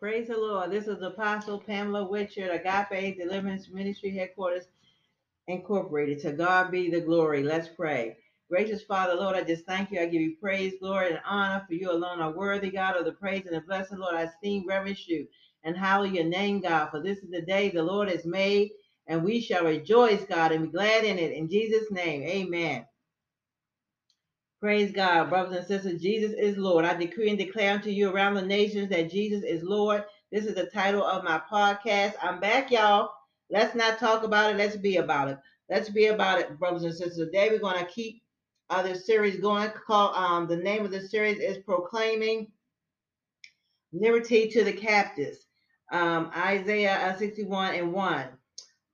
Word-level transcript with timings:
Praise 0.00 0.28
the 0.28 0.38
Lord. 0.38 0.70
This 0.70 0.86
is 0.88 1.02
Apostle 1.02 1.60
Pamela 1.60 2.08
Witcher, 2.08 2.52
Agape 2.52 3.18
Deliverance 3.18 3.68
Ministry 3.68 4.10
Headquarters 4.16 4.64
Incorporated. 5.46 6.20
To 6.20 6.32
God 6.32 6.70
be 6.70 6.90
the 6.90 7.02
glory. 7.02 7.42
Let's 7.42 7.68
pray. 7.68 8.16
Gracious 8.50 8.82
Father, 8.82 9.14
Lord, 9.14 9.36
I 9.36 9.42
just 9.42 9.66
thank 9.66 9.90
you. 9.90 10.00
I 10.00 10.06
give 10.06 10.22
you 10.22 10.36
praise, 10.40 10.72
glory, 10.80 11.10
and 11.10 11.20
honor 11.26 11.66
for 11.68 11.74
you 11.74 11.92
alone 11.92 12.22
are 12.22 12.32
worthy, 12.32 12.70
God, 12.70 12.96
of 12.96 13.04
the 13.04 13.12
praise 13.12 13.44
and 13.44 13.54
the 13.54 13.60
blessing. 13.60 13.98
Lord, 13.98 14.14
I 14.14 14.22
esteem, 14.22 14.66
reverence 14.66 15.06
you, 15.06 15.28
and 15.64 15.76
hallow 15.76 16.04
your 16.04 16.24
name, 16.24 16.62
God, 16.62 16.88
for 16.90 17.02
this 17.02 17.18
is 17.18 17.30
the 17.30 17.42
day 17.42 17.68
the 17.68 17.82
Lord 17.82 18.08
has 18.08 18.24
made, 18.24 18.70
and 19.06 19.22
we 19.22 19.38
shall 19.40 19.64
rejoice, 19.66 20.24
God, 20.24 20.52
and 20.52 20.64
be 20.64 20.70
glad 20.72 21.04
in 21.04 21.18
it. 21.18 21.32
In 21.32 21.50
Jesus' 21.50 21.90
name, 21.90 22.22
amen. 22.22 22.86
Praise 24.60 24.92
God, 24.92 25.30
brothers 25.30 25.56
and 25.56 25.66
sisters. 25.66 26.02
Jesus 26.02 26.34
is 26.38 26.58
Lord. 26.58 26.84
I 26.84 26.92
decree 26.92 27.30
and 27.30 27.38
declare 27.38 27.72
unto 27.72 27.88
you 27.88 28.10
around 28.10 28.34
the 28.34 28.42
nations 28.42 28.90
that 28.90 29.10
Jesus 29.10 29.42
is 29.42 29.62
Lord. 29.62 30.04
This 30.30 30.44
is 30.44 30.54
the 30.54 30.66
title 30.66 31.02
of 31.02 31.24
my 31.24 31.40
podcast. 31.50 32.12
I'm 32.20 32.40
back, 32.40 32.70
y'all. 32.70 33.10
Let's 33.48 33.74
not 33.74 33.98
talk 33.98 34.22
about 34.22 34.50
it. 34.50 34.58
Let's 34.58 34.76
be 34.76 34.98
about 34.98 35.28
it. 35.28 35.38
Let's 35.70 35.88
be 35.88 36.08
about 36.08 36.40
it, 36.40 36.58
brothers 36.58 36.82
and 36.82 36.92
sisters. 36.92 37.16
Today 37.16 37.48
we're 37.48 37.58
going 37.58 37.78
to 37.78 37.90
keep 37.90 38.22
uh, 38.68 38.82
this 38.82 39.06
series 39.06 39.40
going. 39.40 39.70
Call 39.86 40.14
um, 40.14 40.46
the 40.46 40.58
name 40.58 40.84
of 40.84 40.90
the 40.90 41.08
series 41.08 41.38
is 41.38 41.64
Proclaiming 41.64 42.48
Liberty 43.94 44.50
to 44.50 44.62
the 44.62 44.74
Captives. 44.74 45.38
Um, 45.90 46.30
Isaiah 46.36 46.98
uh, 47.08 47.16
61 47.16 47.76
and 47.76 47.94
1. 47.94 48.26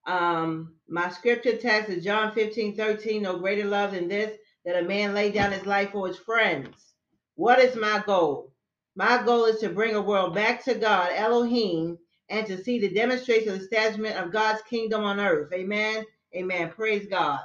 Um, 0.07 0.77
my 0.89 1.11
scripture 1.11 1.57
text 1.57 1.91
is 1.91 2.05
John 2.05 2.33
15, 2.37 2.77
13. 2.77 3.23
No 3.23 3.41
greater 3.41 3.65
love 3.65 3.91
than 3.91 4.07
this 4.07 4.39
that 4.67 4.83
a 4.83 4.87
man 4.87 5.15
lay 5.15 5.31
down 5.31 5.53
his 5.53 5.65
life 5.65 5.93
for 5.93 6.09
his 6.09 6.19
friends. 6.19 6.95
What 7.37 7.61
is 7.61 7.77
my 7.77 8.03
goal? 8.05 8.53
My 8.97 9.23
goal 9.25 9.45
is 9.45 9.61
to 9.61 9.69
bring 9.69 9.95
a 9.95 10.03
world 10.03 10.35
back 10.35 10.65
to 10.65 10.75
God, 10.75 11.13
Elohim, 11.15 11.97
and 12.29 12.47
to 12.49 12.63
see 12.63 12.81
the 12.81 12.93
demonstration 12.93 13.51
of 13.51 13.59
the 13.59 13.65
establishment 13.65 14.17
of 14.17 14.33
God's 14.33 14.63
kingdom 14.63 15.05
on 15.05 15.21
earth. 15.21 15.53
Amen. 15.53 16.05
Amen. 16.35 16.71
Praise 16.71 17.07
God. 17.09 17.41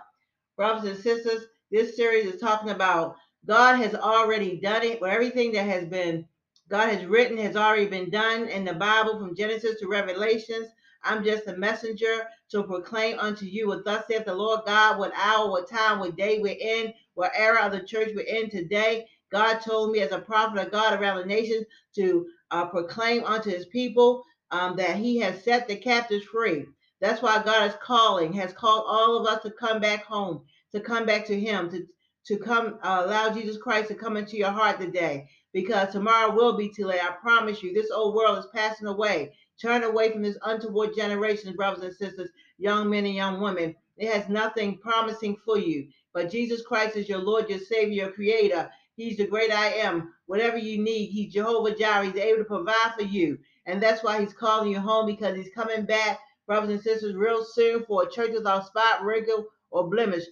Brothers 0.57 0.89
and 0.89 0.99
sisters, 0.99 1.45
this 1.69 1.95
series 1.95 2.25
is 2.25 2.41
talking 2.41 2.71
about 2.71 3.15
God 3.45 3.75
has 3.77 3.93
already 3.95 4.59
done 4.59 4.83
it, 4.83 5.01
everything 5.03 5.51
that 5.53 5.65
has 5.65 5.85
been 5.85 6.25
God 6.69 6.89
has 6.89 7.05
written 7.05 7.37
has 7.37 7.55
already 7.55 7.87
been 7.87 8.09
done 8.09 8.47
in 8.47 8.63
the 8.63 8.73
Bible 8.73 9.19
from 9.19 9.35
Genesis 9.35 9.79
to 9.81 9.87
Revelations. 9.87 10.67
I'm 11.03 11.23
just 11.23 11.47
a 11.47 11.57
messenger 11.57 12.27
to 12.51 12.63
proclaim 12.63 13.19
unto 13.19 13.45
you 13.45 13.67
what 13.67 13.85
thus 13.85 14.05
saith 14.07 14.25
the 14.25 14.35
Lord 14.35 14.61
God, 14.65 14.99
what 14.99 15.13
hour, 15.15 15.49
what 15.49 15.69
time, 15.69 15.99
what 15.99 16.15
day 16.15 16.39
we're 16.39 16.57
in, 16.59 16.93
what 17.15 17.31
era 17.35 17.65
of 17.65 17.71
the 17.71 17.81
church 17.81 18.09
we're 18.15 18.21
in 18.21 18.49
today. 18.49 19.07
God 19.31 19.59
told 19.59 19.91
me 19.91 20.01
as 20.01 20.11
a 20.11 20.19
prophet 20.19 20.65
of 20.65 20.71
God 20.71 20.99
around 20.99 21.17
the 21.17 21.25
nations 21.25 21.65
to 21.95 22.27
uh, 22.51 22.65
proclaim 22.65 23.23
unto 23.23 23.49
his 23.49 23.65
people 23.67 24.23
um, 24.51 24.75
that 24.75 24.97
he 24.97 25.17
has 25.19 25.43
set 25.43 25.67
the 25.67 25.75
captives 25.75 26.25
free. 26.25 26.65
That's 26.99 27.21
why 27.21 27.41
God 27.43 27.69
is 27.69 27.75
calling, 27.81 28.33
has 28.33 28.53
called 28.53 28.83
all 28.87 29.17
of 29.17 29.25
us 29.25 29.41
to 29.43 29.51
come 29.51 29.79
back 29.79 30.03
home, 30.03 30.43
to 30.73 30.79
come 30.79 31.05
back 31.05 31.25
to 31.27 31.39
him, 31.39 31.69
to, 31.71 31.85
to 32.27 32.37
come 32.37 32.77
uh, 32.83 33.03
allow 33.05 33.33
Jesus 33.33 33.57
Christ 33.57 33.87
to 33.87 33.95
come 33.95 34.17
into 34.17 34.37
your 34.37 34.51
heart 34.51 34.79
today. 34.79 35.27
Because 35.53 35.91
tomorrow 35.91 36.33
will 36.33 36.55
be 36.55 36.69
too 36.69 36.85
late. 36.85 37.03
I 37.03 37.11
promise 37.11 37.63
you, 37.63 37.73
this 37.73 37.91
old 37.91 38.15
world 38.15 38.37
is 38.37 38.47
passing 38.53 38.87
away. 38.87 39.33
Turn 39.61 39.83
away 39.83 40.11
from 40.11 40.23
this 40.23 40.39
untoward 40.41 40.95
generation, 40.95 41.55
brothers 41.55 41.83
and 41.83 41.93
sisters, 41.93 42.31
young 42.57 42.89
men 42.89 43.05
and 43.05 43.13
young 43.13 43.39
women. 43.39 43.75
It 43.95 44.11
has 44.11 44.27
nothing 44.27 44.79
promising 44.79 45.37
for 45.45 45.59
you. 45.59 45.87
But 46.13 46.31
Jesus 46.31 46.63
Christ 46.63 46.95
is 46.95 47.07
your 47.07 47.19
Lord, 47.19 47.47
your 47.47 47.59
Savior, 47.59 48.05
your 48.05 48.11
Creator. 48.11 48.71
He's 48.95 49.17
the 49.17 49.27
great 49.27 49.51
I 49.51 49.67
am. 49.73 50.15
Whatever 50.25 50.57
you 50.57 50.81
need, 50.81 51.07
He's 51.11 51.33
Jehovah 51.33 51.75
Jireh. 51.75 52.07
He's 52.07 52.15
able 52.15 52.39
to 52.39 52.45
provide 52.45 52.93
for 52.97 53.03
you. 53.03 53.37
And 53.67 53.81
that's 53.81 54.03
why 54.03 54.19
He's 54.19 54.33
calling 54.33 54.71
you 54.71 54.79
home 54.79 55.05
because 55.05 55.35
He's 55.35 55.53
coming 55.53 55.85
back, 55.85 56.19
brothers 56.47 56.71
and 56.71 56.81
sisters, 56.81 57.15
real 57.15 57.45
soon 57.45 57.85
for 57.85 58.01
a 58.03 58.09
church 58.09 58.31
without 58.33 58.65
spot, 58.65 59.03
wrinkle, 59.03 59.45
or 59.69 59.87
blemish. 59.87 60.23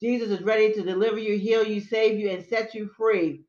Jesus 0.00 0.30
is 0.30 0.42
ready 0.42 0.72
to 0.72 0.82
deliver 0.82 1.18
you, 1.18 1.36
heal 1.36 1.62
you, 1.62 1.80
save 1.80 2.18
you, 2.18 2.30
and 2.30 2.42
set 2.42 2.74
you 2.74 2.88
free 2.96 3.42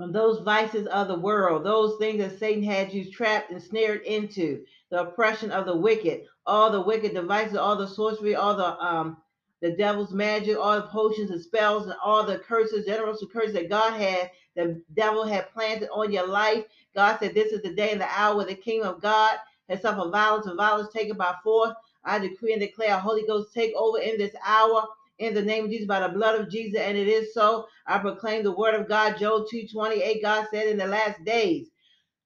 from 0.00 0.12
those 0.12 0.40
vices 0.40 0.86
of 0.86 1.08
the 1.08 1.18
world, 1.18 1.62
those 1.62 1.98
things 1.98 2.16
that 2.20 2.38
Satan 2.38 2.62
had 2.62 2.90
you 2.90 3.04
trapped 3.12 3.50
and 3.50 3.62
snared 3.62 4.00
into, 4.04 4.64
the 4.90 5.02
oppression 5.02 5.50
of 5.50 5.66
the 5.66 5.76
wicked, 5.76 6.22
all 6.46 6.70
the 6.70 6.80
wicked 6.80 7.12
devices, 7.12 7.58
all 7.58 7.76
the 7.76 7.86
sorcery, 7.86 8.34
all 8.34 8.56
the 8.56 8.82
um 8.82 9.18
the 9.60 9.72
devil's 9.72 10.14
magic, 10.14 10.56
all 10.56 10.76
the 10.76 10.86
potions 10.86 11.30
and 11.30 11.42
spells, 11.42 11.84
and 11.84 11.94
all 12.02 12.24
the 12.24 12.38
curses, 12.38 12.86
generous 12.86 13.22
curses 13.30 13.52
that 13.52 13.68
God 13.68 13.92
had, 13.92 14.30
the 14.56 14.82
devil 14.94 15.22
had 15.22 15.52
planted 15.52 15.90
on 15.92 16.10
your 16.10 16.26
life. 16.26 16.64
God 16.94 17.18
said, 17.20 17.34
This 17.34 17.52
is 17.52 17.60
the 17.60 17.74
day 17.74 17.92
and 17.92 18.00
the 18.00 18.08
hour 18.08 18.38
where 18.38 18.46
the 18.46 18.54
kingdom 18.54 18.88
of 18.88 19.02
God 19.02 19.36
has 19.68 19.82
suffered 19.82 20.10
violence 20.10 20.46
and 20.46 20.56
violence 20.56 20.90
taken 20.94 21.18
by 21.18 21.34
force. 21.44 21.74
I 22.04 22.18
decree 22.18 22.54
and 22.54 22.62
declare 22.62 22.98
Holy 22.98 23.26
Ghost 23.26 23.52
take 23.52 23.74
over 23.76 23.98
in 23.98 24.16
this 24.16 24.34
hour 24.46 24.86
in 25.20 25.34
the 25.34 25.42
name 25.42 25.66
of 25.66 25.70
Jesus 25.70 25.86
by 25.86 26.00
the 26.00 26.14
blood 26.14 26.40
of 26.40 26.50
Jesus, 26.50 26.80
and 26.80 26.98
it 26.98 27.08
is 27.08 27.34
so. 27.34 27.66
I 27.86 27.98
proclaim 27.98 28.44
the 28.44 28.52
word 28.56 28.74
of 28.74 28.88
God, 28.88 29.18
Joel 29.18 29.46
2:28. 29.46 30.22
God 30.22 30.48
said 30.52 30.68
in 30.68 30.78
the 30.78 30.88
last 30.88 31.24
days, 31.24 31.68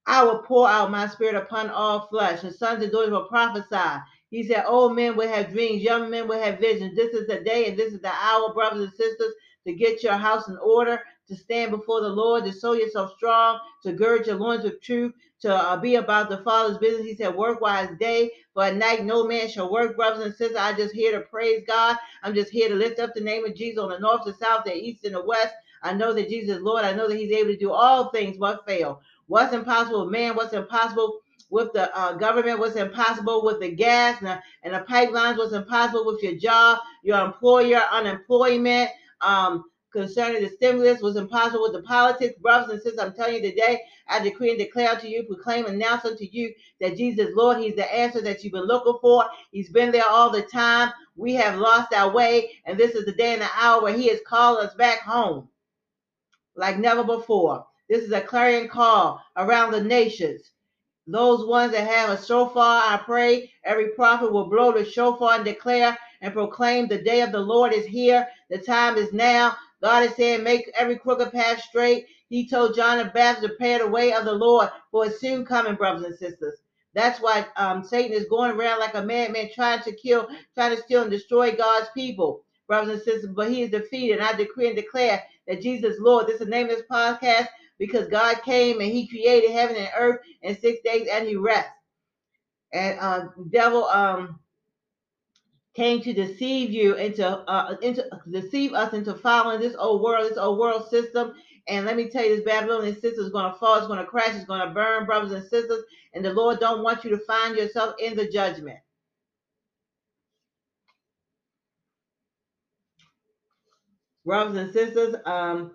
I 0.06 0.25
will 0.25 0.41
pour 0.43 0.69
out 0.69 0.91
my 0.91 1.06
spirit 1.09 1.37
upon 1.37 1.71
all 1.71 2.09
flesh, 2.09 2.43
and 2.43 2.55
sons 2.55 2.82
and 2.82 2.93
daughters 2.93 3.12
will 3.12 3.28
prophesy. 3.28 4.00
He 4.31 4.43
said, 4.43 4.65
Old 4.66 4.97
men 4.97 5.16
will 5.16 5.28
have 5.28 5.53
dreams, 5.53 5.82
young 5.82 6.10
men 6.10 6.28
will 6.28 6.41
have 6.41 6.59
visions. 6.59 6.97
This 6.97 7.15
is 7.15 7.27
the 7.28 7.41
day 7.41 7.69
and 7.69 7.78
this 7.78 7.93
is 7.93 8.00
the 8.00 8.12
hour, 8.12 8.53
brothers 8.53 8.82
and 8.82 8.93
sisters, 8.94 9.32
to 9.66 9.75
get 9.75 10.03
your 10.03 10.15
house 10.15 10.49
in 10.49 10.59
order, 10.59 11.00
to 11.28 11.36
stand 11.36 11.70
before 11.70 12.00
the 12.00 12.08
Lord, 12.08 12.44
to 12.44 12.52
show 12.52 12.72
yourself 12.72 13.12
strong, 13.16 13.58
to 13.82 13.92
gird 13.92 14.26
your 14.26 14.36
loins 14.36 14.64
with 14.64 14.80
truth, 14.82 15.12
to 15.40 15.54
uh, 15.54 15.76
be 15.76 15.96
about 15.96 16.28
the 16.28 16.38
Father's 16.38 16.78
business. 16.78 17.06
He 17.06 17.14
said, 17.14 17.34
Work 17.34 17.58
it's 17.62 17.98
day, 17.98 18.30
but 18.54 18.72
at 18.72 18.78
night 18.78 19.04
no 19.04 19.26
man 19.26 19.48
shall 19.48 19.70
work, 19.70 19.96
brothers 19.96 20.24
and 20.24 20.34
sisters. 20.34 20.56
I'm 20.58 20.76
just 20.76 20.94
here 20.94 21.12
to 21.12 21.20
praise 21.20 21.64
God. 21.66 21.96
I'm 22.22 22.34
just 22.34 22.50
here 22.50 22.68
to 22.68 22.74
lift 22.74 22.98
up 22.98 23.14
the 23.14 23.20
name 23.20 23.44
of 23.44 23.54
Jesus 23.54 23.78
on 23.78 23.90
the 23.90 23.98
north, 23.98 24.24
the 24.24 24.34
south, 24.34 24.64
the 24.64 24.74
east, 24.74 25.04
and 25.04 25.14
the 25.14 25.24
west. 25.24 25.54
I 25.82 25.92
know 25.92 26.14
that 26.14 26.30
Jesus 26.30 26.56
is 26.56 26.62
Lord. 26.62 26.84
I 26.84 26.92
know 26.92 27.08
that 27.08 27.16
He's 27.16 27.32
able 27.32 27.50
to 27.50 27.58
do 27.58 27.72
all 27.72 28.10
things 28.10 28.38
but 28.38 28.64
fail. 28.66 29.00
What's 29.26 29.54
impossible 29.54 30.04
with 30.04 30.12
man? 30.12 30.34
What's 30.34 30.54
impossible 30.54 31.20
with 31.50 31.72
the 31.72 31.94
uh, 31.96 32.14
government? 32.14 32.58
What's 32.58 32.76
impossible 32.76 33.44
with 33.44 33.60
the 33.60 33.70
gas 33.70 34.18
and 34.20 34.28
the, 34.28 34.40
and 34.62 34.74
the 34.74 34.80
pipelines? 34.80 35.36
What's 35.36 35.52
impossible 35.52 36.06
with 36.06 36.22
your 36.22 36.36
job, 36.36 36.78
your 37.02 37.22
employer, 37.24 37.82
unemployment? 37.92 38.90
Um, 39.20 39.64
concerning 39.94 40.43
the 40.43 40.50
stimulus 40.50 41.00
was 41.00 41.16
impossible 41.16 41.62
with 41.62 41.72
the 41.72 41.82
politics. 41.82 42.38
Brothers 42.43 42.71
and 42.71 42.82
sisters, 42.82 43.00
I'm 43.00 43.15
telling 43.15 43.37
you 43.37 43.50
today, 43.50 43.81
I 44.09 44.22
decree 44.22 44.50
and 44.50 44.59
declare 44.59 44.97
to 44.97 45.09
you, 45.09 45.22
proclaim, 45.25 45.66
announce 45.66 46.05
unto 46.05 46.27
you 46.31 46.53
that 46.81 46.99
Jesus 46.99 47.31
Lord, 47.34 47.59
He's 47.59 47.77
the 47.77 47.94
answer 47.94 48.21
that 48.22 48.44
you've 48.44 48.53
been 48.53 48.66
looking 48.66 48.99
for. 49.00 49.25
He's 49.53 49.71
been 49.71 49.93
there 49.93 50.09
all 50.10 50.31
the 50.31 50.43
time. 50.43 50.93
We 51.16 51.34
have 51.37 51.59
lost 51.59 51.94
our 51.94 52.12
way, 52.12 52.50
and 52.66 52.77
this 52.77 52.94
is 52.94 53.06
the 53.06 53.12
day 53.12 53.32
and 53.32 53.43
the 53.43 53.49
hour 53.59 53.82
where 53.82 53.97
He 53.97 54.10
is 54.10 54.21
calling 54.27 54.66
us 54.66 54.75
back 54.75 55.00
home 55.00 55.49
like 56.56 56.78
never 56.78 57.05
before. 57.05 57.66
This 57.88 58.05
is 58.05 58.12
a 58.12 58.21
clarion 58.21 58.69
call 58.69 59.22
around 59.37 59.72
the 59.72 59.82
nations. 59.82 60.50
Those 61.06 61.47
ones 61.47 61.72
that 61.72 61.87
have 61.87 62.11
a 62.11 62.22
shofar, 62.25 62.82
I 62.87 62.97
pray 63.05 63.53
every 63.65 63.88
prophet 63.91 64.32
will 64.32 64.49
blow 64.49 64.72
the 64.72 64.84
shofar 64.84 65.34
and 65.34 65.44
declare 65.44 65.99
and 66.22 66.32
proclaim 66.32 66.88
the 66.88 67.03
day 67.03 67.21
of 67.21 67.31
the 67.32 67.41
Lord 67.41 67.75
is 67.75 67.84
here. 67.84 68.26
The 68.49 68.59
time 68.59 68.97
is 68.97 69.12
now. 69.12 69.55
God 69.84 70.04
is 70.04 70.16
saying, 70.16 70.42
make 70.42 70.72
every 70.74 70.96
crooked 70.96 71.30
path 71.30 71.60
straight. 71.60 72.06
He 72.30 72.48
told 72.48 72.74
John 72.74 72.96
the 72.96 73.04
Baptist 73.04 73.42
to 73.42 73.48
prepare 73.50 73.80
the 73.80 73.86
way 73.86 74.14
of 74.14 74.24
the 74.24 74.32
Lord 74.32 74.70
for 74.90 75.04
his 75.04 75.20
soon 75.20 75.44
coming, 75.44 75.74
brothers 75.74 76.06
and 76.06 76.16
sisters. 76.16 76.54
That's 76.94 77.20
why 77.20 77.46
um, 77.56 77.84
Satan 77.84 78.16
is 78.16 78.24
going 78.30 78.52
around 78.52 78.80
like 78.80 78.94
a 78.94 79.02
madman 79.02 79.50
trying 79.54 79.82
to 79.82 79.94
kill, 79.94 80.26
trying 80.54 80.74
to 80.74 80.82
steal 80.82 81.02
and 81.02 81.10
destroy 81.10 81.54
God's 81.54 81.88
people, 81.92 82.46
brothers 82.66 82.94
and 82.94 83.02
sisters. 83.02 83.30
But 83.36 83.50
he 83.50 83.60
is 83.60 83.70
defeated. 83.70 84.20
And 84.20 84.22
I 84.26 84.32
decree 84.32 84.68
and 84.68 84.76
declare 84.76 85.22
that 85.46 85.60
Jesus 85.60 85.96
Lord. 86.00 86.28
This 86.28 86.40
is 86.40 86.46
the 86.46 86.50
name 86.50 86.70
of 86.70 86.76
this 86.76 86.86
podcast 86.90 87.48
because 87.78 88.08
God 88.08 88.40
came 88.42 88.80
and 88.80 88.90
He 88.90 89.06
created 89.06 89.50
heaven 89.50 89.76
and 89.76 89.90
earth 89.98 90.20
in 90.40 90.58
six 90.58 90.80
days 90.82 91.08
and 91.12 91.28
He 91.28 91.37
rests. 91.37 91.70
And 92.72 92.98
uh, 93.00 93.26
devil 93.50 93.84
um 93.88 94.40
came 95.75 96.00
to 96.00 96.12
deceive 96.12 96.71
you 96.71 96.94
into 96.94 97.26
uh 97.26 97.76
into 97.82 98.05
deceive 98.31 98.73
us 98.73 98.93
into 98.94 99.15
following 99.15 99.61
this 99.61 99.76
old 99.76 100.03
world, 100.03 100.31
this 100.31 100.38
old 100.38 100.59
world 100.59 100.88
system. 100.88 101.35
And 101.67 101.87
let 101.87 101.97
me 101.97 102.09
tell 102.09 102.25
you, 102.25 102.37
this 102.37 102.44
Babylonian 102.44 102.94
system 103.00 103.25
is 103.25 103.32
going 103.32 103.50
to 103.50 103.59
fall, 103.59 103.79
it's 103.79 103.87
going 103.87 103.99
to 103.99 104.05
crash, 104.05 104.35
it's 104.35 104.44
going 104.44 104.67
to 104.67 104.75
burn, 104.75 105.06
brothers 105.06 105.32
and 105.32 105.43
sisters. 105.49 105.82
And 106.12 106.25
the 106.25 106.32
Lord 106.32 106.61
don't 106.61 106.82
want 106.82 107.05
you 107.05 107.11
to 107.11 107.19
find 107.25 107.56
yourself 107.56 107.94
in 107.99 108.17
the 108.17 108.29
judgment. 108.29 108.79
Brothers 114.26 114.56
and 114.56 114.73
sisters, 114.73 115.17
um, 115.25 115.73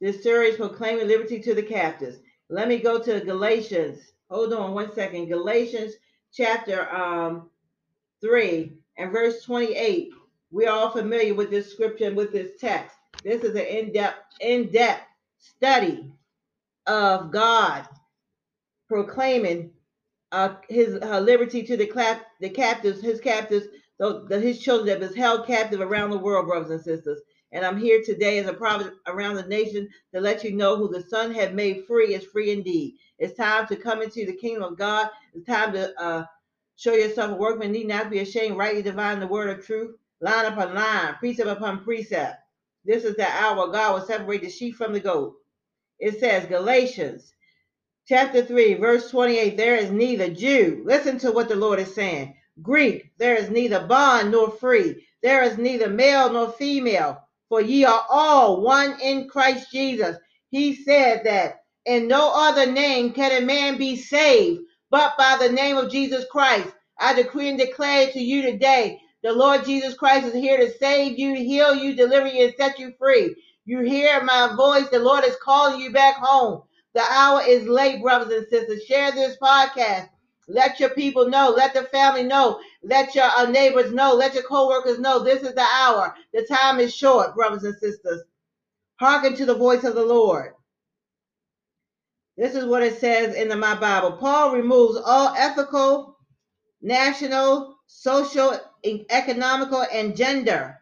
this 0.00 0.22
series 0.22 0.56
proclaiming 0.56 1.06
liberty 1.06 1.38
to 1.40 1.54
the 1.54 1.62
captives. 1.62 2.18
Let 2.48 2.68
me 2.68 2.78
go 2.78 2.98
to 3.02 3.20
Galatians. 3.20 4.00
Hold 4.30 4.54
on 4.54 4.72
one 4.72 4.94
second. 4.94 5.28
Galatians 5.28 5.92
chapter 6.32 6.90
um, 6.94 7.50
3 8.22 8.72
and 8.98 9.12
verse 9.12 9.42
28. 9.42 10.12
We're 10.50 10.70
all 10.70 10.90
familiar 10.90 11.34
with 11.34 11.50
this 11.50 11.70
scripture 11.72 12.06
and 12.06 12.16
with 12.16 12.32
this 12.32 12.52
text. 12.60 12.96
This 13.24 13.42
is 13.42 13.54
an 13.54 13.66
in-depth, 13.66 14.18
in-depth 14.40 15.02
study 15.38 16.12
of 16.86 17.30
God 17.30 17.88
proclaiming 18.88 19.70
uh, 20.32 20.54
his 20.68 20.98
uh, 21.02 21.20
liberty 21.20 21.62
to 21.62 21.76
the, 21.76 21.86
clap, 21.86 22.26
the 22.40 22.48
captives, 22.48 23.00
his 23.00 23.20
captives, 23.20 23.66
so 23.98 24.24
the, 24.24 24.38
his 24.38 24.60
children 24.60 24.86
that 24.86 25.06
was 25.06 25.16
held 25.16 25.46
captive 25.46 25.80
around 25.80 26.10
the 26.10 26.18
world, 26.18 26.46
brothers 26.46 26.70
and 26.70 26.80
sisters. 26.80 27.20
And 27.52 27.64
I'm 27.64 27.78
here 27.78 28.02
today 28.04 28.38
as 28.38 28.46
a 28.46 28.52
prophet 28.52 28.92
around 29.06 29.36
the 29.36 29.44
nation 29.44 29.88
to 30.12 30.20
let 30.20 30.44
you 30.44 30.52
know 30.52 30.76
who 30.76 30.88
the 30.88 31.02
Son 31.02 31.32
had 31.32 31.54
made 31.54 31.86
free 31.86 32.14
is 32.14 32.24
free 32.24 32.50
indeed. 32.50 32.96
It's 33.18 33.36
time 33.36 33.66
to 33.68 33.76
come 33.76 34.02
into 34.02 34.26
the 34.26 34.34
kingdom 34.34 34.64
of 34.64 34.76
God. 34.78 35.08
It's 35.32 35.46
time 35.46 35.72
to 35.72 35.98
uh, 36.00 36.24
show 36.76 36.94
yourself 36.94 37.32
a 37.32 37.34
workman, 37.34 37.72
need 37.72 37.88
not 37.88 38.10
be 38.10 38.20
ashamed, 38.20 38.56
rightly 38.56 38.82
divine 38.82 39.20
the 39.20 39.26
word 39.26 39.50
of 39.50 39.64
truth, 39.64 39.96
line 40.20 40.46
upon 40.46 40.74
line, 40.74 41.14
precept 41.14 41.48
upon 41.48 41.84
precept. 41.84 42.36
This 42.84 43.04
is 43.04 43.16
the 43.16 43.28
hour 43.28 43.68
God 43.68 43.94
will 43.94 44.06
separate 44.06 44.42
the 44.42 44.50
sheep 44.50 44.76
from 44.76 44.92
the 44.92 45.00
goat. 45.00 45.34
It 45.98 46.20
says, 46.20 46.46
Galatians 46.46 47.32
chapter 48.06 48.44
3, 48.44 48.74
verse 48.74 49.10
28 49.10 49.56
there 49.56 49.76
is 49.76 49.90
neither 49.90 50.28
Jew, 50.28 50.82
listen 50.86 51.18
to 51.18 51.32
what 51.32 51.48
the 51.48 51.56
Lord 51.56 51.78
is 51.80 51.94
saying, 51.94 52.36
Greek, 52.62 53.10
there 53.18 53.36
is 53.36 53.50
neither 53.50 53.86
bond 53.86 54.30
nor 54.30 54.50
free, 54.50 55.06
there 55.22 55.42
is 55.42 55.58
neither 55.58 55.88
male 55.88 56.32
nor 56.32 56.52
female, 56.52 57.18
for 57.48 57.60
ye 57.60 57.84
are 57.84 58.04
all 58.10 58.60
one 58.62 58.98
in 59.00 59.28
Christ 59.28 59.70
Jesus. 59.72 60.16
He 60.50 60.74
said 60.74 61.22
that 61.24 61.60
in 61.86 62.08
no 62.08 62.32
other 62.34 62.70
name 62.70 63.12
can 63.12 63.42
a 63.42 63.44
man 63.44 63.78
be 63.78 63.96
saved 63.96 64.62
but 64.90 65.16
by 65.18 65.36
the 65.40 65.52
name 65.52 65.76
of 65.76 65.90
Jesus 65.90 66.24
Christ. 66.30 66.68
I 66.98 67.14
decree 67.14 67.48
and 67.48 67.58
declare 67.58 68.10
to 68.10 68.20
you 68.20 68.42
today 68.42 69.00
the 69.22 69.32
Lord 69.32 69.64
Jesus 69.64 69.94
Christ 69.94 70.26
is 70.26 70.34
here 70.34 70.56
to 70.56 70.78
save 70.78 71.18
you, 71.18 71.34
heal 71.34 71.74
you, 71.74 71.94
deliver 71.96 72.28
you, 72.28 72.44
and 72.44 72.54
set 72.56 72.78
you 72.78 72.92
free. 72.98 73.34
You 73.64 73.80
hear 73.80 74.22
my 74.22 74.54
voice. 74.56 74.88
The 74.88 75.00
Lord 75.00 75.24
is 75.24 75.36
calling 75.42 75.80
you 75.80 75.92
back 75.92 76.16
home. 76.16 76.62
The 76.94 77.02
hour 77.02 77.42
is 77.46 77.66
late, 77.66 78.00
brothers 78.00 78.32
and 78.32 78.46
sisters. 78.48 78.84
Share 78.84 79.12
this 79.12 79.36
podcast. 79.42 80.08
Let 80.48 80.78
your 80.78 80.90
people 80.90 81.28
know. 81.28 81.52
Let 81.56 81.74
the 81.74 81.82
family 81.84 82.22
know. 82.22 82.60
Let 82.84 83.14
your 83.14 83.24
uh, 83.24 83.46
neighbors 83.46 83.92
know. 83.92 84.14
Let 84.14 84.34
your 84.34 84.44
co-workers 84.44 85.00
know. 85.00 85.24
This 85.24 85.42
is 85.42 85.54
the 85.54 85.66
hour. 85.74 86.14
The 86.32 86.46
time 86.46 86.78
is 86.78 86.94
short, 86.94 87.34
brothers 87.34 87.64
and 87.64 87.74
sisters. 87.76 88.22
Hearken 89.00 89.34
to 89.36 89.46
the 89.46 89.56
voice 89.56 89.84
of 89.84 89.94
the 89.96 90.06
Lord. 90.06 90.52
This 92.36 92.54
is 92.54 92.66
what 92.66 92.82
it 92.82 92.98
says 92.98 93.34
in 93.34 93.48
the, 93.48 93.56
my 93.56 93.74
Bible. 93.74 94.12
Paul 94.12 94.54
removes 94.54 94.98
all 95.04 95.34
ethical, 95.36 96.16
national, 96.82 97.76
social, 97.86 98.60
economical, 98.84 99.84
and 99.92 100.16
gender 100.16 100.78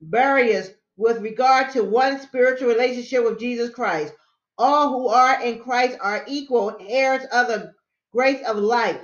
barriers 0.00 0.70
with 0.96 1.22
regard 1.22 1.70
to 1.72 1.82
one 1.82 2.20
spiritual 2.20 2.68
relationship 2.68 3.24
with 3.24 3.38
Jesus 3.38 3.70
Christ. 3.70 4.12
All 4.58 4.90
who 4.90 5.08
are 5.08 5.42
in 5.42 5.60
Christ 5.60 5.98
are 6.00 6.24
equal 6.26 6.76
heirs 6.80 7.24
of 7.32 7.48
the 7.48 7.72
grace 8.12 8.42
of 8.46 8.56
life, 8.56 9.00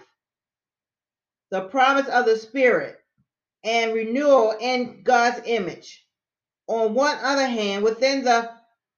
the 1.50 1.62
promise 1.62 2.08
of 2.08 2.26
the 2.26 2.36
Spirit, 2.36 2.96
and 3.64 3.94
renewal 3.94 4.54
in 4.60 5.02
God's 5.02 5.42
image. 5.46 6.04
On 6.66 6.94
one 6.94 7.16
other 7.22 7.46
hand, 7.46 7.84
within 7.84 8.24
the 8.24 8.50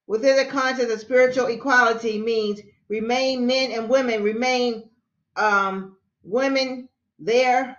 within 0.07 0.37
the 0.37 0.45
context 0.45 0.93
of 0.93 1.01
spiritual 1.01 1.47
equality 1.47 2.19
means 2.21 2.61
remain 2.89 3.47
men 3.47 3.73
and 3.73 3.89
women 3.89 4.23
remain 4.23 4.89
um, 5.37 5.97
women 6.23 6.89
their 7.19 7.77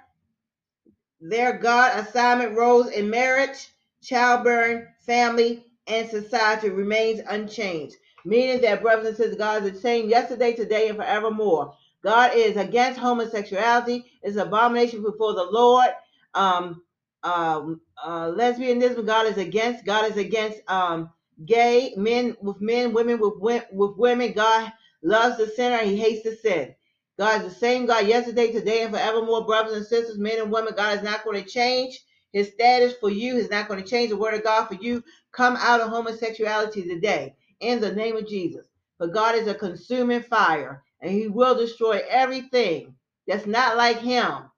their 1.22 1.58
God 1.58 1.98
assignment 2.00 2.56
roles 2.58 2.90
in 2.90 3.10
marriage, 3.10 3.70
childbearing, 4.02 4.86
family, 5.00 5.66
and 5.88 6.10
society 6.10 6.70
remains 6.70 7.22
unchanged. 7.28 7.96
Meaning 8.26 8.62
that 8.62 8.82
brothers 8.82 9.08
and 9.08 9.18
sisters, 9.18 9.38
God 9.38 9.64
is 9.64 9.72
the 9.72 9.80
same 9.80 10.10
yesterday, 10.10 10.54
today, 10.54 10.90
and 10.90 10.98
forevermore. 10.98 11.76
God 12.04 12.32
is 12.36 12.58
against 12.58 13.00
homosexuality. 13.00 14.06
It's 14.22 14.36
an 14.36 14.48
abomination 14.48 15.02
before 15.04 15.34
the 15.34 15.44
Lord. 15.44 15.88
Um, 16.34 16.82
um, 17.24 17.82
uh, 18.04 18.28
lesbianism, 18.28 19.06
God 19.06 19.28
is 19.28 19.38
against. 19.38 19.86
God 19.86 20.12
is 20.12 20.18
against 20.18 20.60
um, 20.70 21.10
gay 21.46 21.94
men 21.98 22.38
with 22.42 22.62
men, 22.62 22.94
women 22.94 23.20
with 23.20 23.66
with 23.72 23.98
women. 23.98 24.34
God 24.34 24.72
loves 25.04 25.38
the 25.38 25.48
sinner. 25.48 25.80
He 25.80 25.98
hates 25.98 26.24
the 26.24 26.36
sin. 26.36 26.76
God 27.20 27.42
is 27.44 27.54
the 27.54 27.60
same 27.60 27.86
God 27.86 28.08
yesterday, 28.08 28.52
today, 28.52 28.84
and 28.84 28.94
forevermore, 28.94 29.46
brothers 29.46 29.78
and 29.78 29.86
sisters, 29.86 30.18
men 30.18 30.40
and 30.42 30.52
women. 30.52 30.74
God 30.76 30.98
is 30.98 31.04
not 31.04 31.24
going 31.24 31.42
to 31.44 31.50
change 31.50 32.00
his 32.34 32.50
status 32.50 32.94
for 33.00 33.10
you. 33.10 33.36
He's 33.38 33.50
not 33.50 33.68
going 33.68 33.84
to 33.84 33.90
change 33.90 34.10
the 34.10 34.18
word 34.18 34.34
of 34.36 34.44
God 34.44 34.66
for 34.68 34.76
you. 34.76 35.04
Come 35.34 35.58
out 35.60 35.82
of 35.82 35.90
homosexuality 35.90 36.84
today 36.88 37.36
in 37.60 37.82
the 37.82 37.94
name 37.94 38.18
of 38.18 38.28
Jesus. 38.28 38.66
But 39.00 39.14
God 39.14 39.36
is 39.36 39.48
a 39.48 39.56
consuming 39.56 40.24
fire, 40.24 40.84
and 41.02 41.12
he 41.12 41.28
will 41.28 41.56
destroy 41.56 42.02
everything 42.10 42.96
that's 43.28 43.46
not 43.48 43.78
like 43.78 44.00
him 44.00 44.50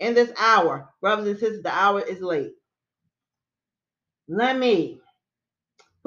in 0.00 0.14
this 0.14 0.32
hour. 0.38 0.90
Brothers 1.00 1.28
and 1.28 1.38
sisters, 1.38 1.62
the 1.62 1.74
hour 1.74 2.00
is 2.00 2.20
late. 2.20 2.52
Let 4.28 4.58
me 4.58 5.00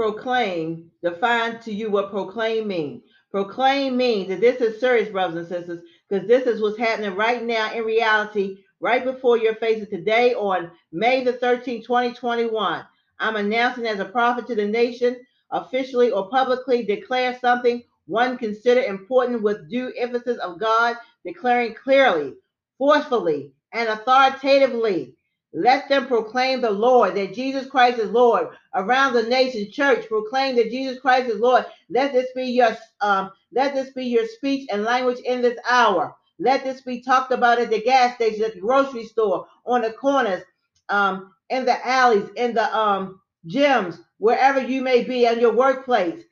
proclaim, 0.02 0.90
define 1.04 1.60
to 1.60 1.72
you 1.72 1.92
what 1.92 2.10
proclaim 2.10 2.68
means. 2.68 3.04
Proclaim 3.30 3.96
means 3.96 4.30
that 4.30 4.42
this 4.42 4.60
is 4.60 4.80
serious, 4.80 5.10
brothers 5.10 5.38
and 5.38 5.48
sisters, 5.48 5.84
because 6.10 6.28
this 6.28 6.48
is 6.48 6.60
what's 6.60 6.80
happening 6.80 7.14
right 7.14 7.44
now 7.44 7.72
in 7.72 7.84
reality, 7.84 8.58
right 8.80 9.04
before 9.04 9.38
your 9.38 9.54
faces 9.54 9.90
today 9.90 10.34
on 10.34 10.72
May 10.92 11.24
the 11.24 11.34
13th, 11.34 11.86
2021. 11.86 12.84
I'm 13.20 13.36
announcing 13.36 13.86
as 13.86 14.00
a 14.00 14.06
prophet 14.06 14.48
to 14.48 14.56
the 14.56 14.66
nation, 14.66 15.18
officially 15.52 16.10
or 16.10 16.32
publicly 16.32 16.84
declare 16.84 17.38
something 17.40 17.84
one 18.08 18.40
consider 18.40 18.82
important 18.82 19.44
with 19.44 19.70
due 19.70 19.94
emphasis 19.96 20.40
of 20.40 20.60
God, 20.60 20.96
declaring 21.24 21.76
clearly, 21.76 22.34
forcefully, 22.80 23.52
and 23.72 23.88
authoritatively 23.88 25.16
let 25.54 25.90
them 25.90 26.08
proclaim 26.08 26.62
the 26.62 26.72
Lord, 26.72 27.16
that 27.16 27.34
Jesus 27.34 27.68
Christ 27.68 28.00
is 28.00 28.10
Lord. 28.12 28.50
Around 28.74 29.14
the 29.14 29.24
nation, 29.24 29.70
church, 29.70 30.08
proclaim 30.08 30.56
that 30.56 30.72
Jesus 30.72 31.00
Christ 31.00 31.30
is 31.30 31.42
Lord. 31.42 31.66
Let 31.90 32.14
this 32.14 32.28
be 32.34 32.46
your 32.46 32.78
um, 33.02 33.32
let 33.52 33.74
this 33.74 33.90
be 33.92 34.06
your 34.06 34.26
speech 34.28 34.70
and 34.72 34.84
language 34.84 35.20
in 35.26 35.42
this 35.42 35.58
hour. 35.70 36.16
Let 36.40 36.64
this 36.64 36.82
be 36.82 37.02
talked 37.02 37.34
about 37.34 37.60
at 37.60 37.70
the 37.70 37.82
gas 37.82 38.16
station, 38.16 38.44
at 38.46 38.56
the 38.56 38.62
grocery 38.62 39.06
store, 39.06 39.46
on 39.66 39.82
the 39.82 39.92
corners, 39.92 40.42
um, 40.88 41.34
in 41.50 41.66
the 41.66 41.86
alleys, 41.86 42.30
in 42.38 42.54
the 42.54 42.74
um, 42.76 43.20
gyms, 43.46 44.00
wherever 44.20 44.62
you 44.62 44.82
may 44.82 45.04
be, 45.04 45.26
in 45.26 45.40
your 45.40 45.54
workplace, 45.54 46.24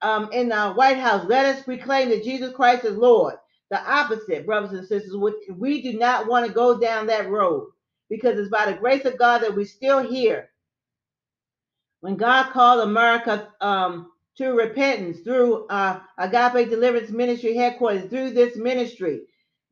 um, 0.00 0.30
in 0.32 0.48
the 0.48 0.72
White 0.74 0.98
House. 0.98 1.26
Let 1.28 1.44
us 1.44 1.64
proclaim 1.64 2.10
that 2.10 2.22
Jesus 2.22 2.54
Christ 2.54 2.84
is 2.84 2.96
Lord. 2.96 3.34
The 3.70 3.80
opposite, 3.80 4.46
brothers 4.46 4.72
and 4.72 4.86
sisters, 4.86 5.16
we 5.56 5.82
do 5.82 5.98
not 5.98 6.28
want 6.28 6.46
to 6.46 6.52
go 6.52 6.78
down 6.78 7.06
that 7.08 7.28
road 7.28 7.68
because 8.10 8.38
it's 8.38 8.50
by 8.50 8.66
the 8.66 8.78
grace 8.78 9.04
of 9.06 9.18
God 9.18 9.38
that 9.42 9.54
we're 9.54 9.64
still 9.66 10.06
here. 10.06 10.50
When 12.00 12.16
God 12.16 12.52
called 12.52 12.80
America 12.80 13.48
um, 13.60 14.12
to 14.38 14.52
repentance 14.52 15.20
through 15.20 15.66
uh, 15.68 16.00
Agape 16.18 16.70
Deliverance 16.70 17.10
Ministry 17.10 17.54
headquarters, 17.54 18.10
through 18.10 18.30
this 18.30 18.56
ministry, 18.56 19.22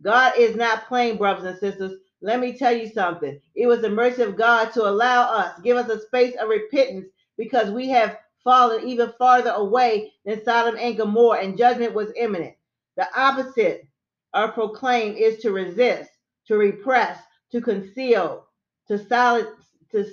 God 0.03 0.35
is 0.39 0.57
not 0.57 0.89
playing, 0.89 1.19
brothers 1.19 1.45
and 1.45 1.59
sisters. 1.59 1.99
Let 2.21 2.41
me 2.41 2.57
tell 2.57 2.73
you 2.77 2.89
something. 2.89 3.41
It 3.55 3.67
was 3.67 3.81
the 3.81 3.91
mercy 3.91 4.23
of 4.23 4.37
God 4.37 4.73
to 4.73 4.89
allow 4.89 5.33
us, 5.33 5.61
give 5.63 5.77
us 5.77 5.89
a 5.89 6.01
space 6.01 6.35
of 6.41 6.49
repentance 6.49 7.07
because 7.37 7.71
we 7.71 7.89
have 7.91 8.19
fallen 8.45 8.87
even 8.87 9.13
farther 9.19 9.51
away 9.51 10.13
than 10.25 10.43
Sodom 10.45 10.77
and 10.79 10.97
Gomorrah, 10.97 11.41
and 11.43 11.59
judgment 11.59 11.95
was 11.95 12.13
imminent. 12.17 12.55
The 12.97 13.07
opposite 13.19 13.87
of 14.35 14.55
proclaim 14.55 15.15
is 15.17 15.39
to 15.39 15.53
resist, 15.53 16.11
to 16.47 16.57
repress, 16.57 17.19
to 17.53 17.61
conceal, 17.61 18.47
to 18.89 18.99
silence, 18.99 19.49
to 19.93 20.07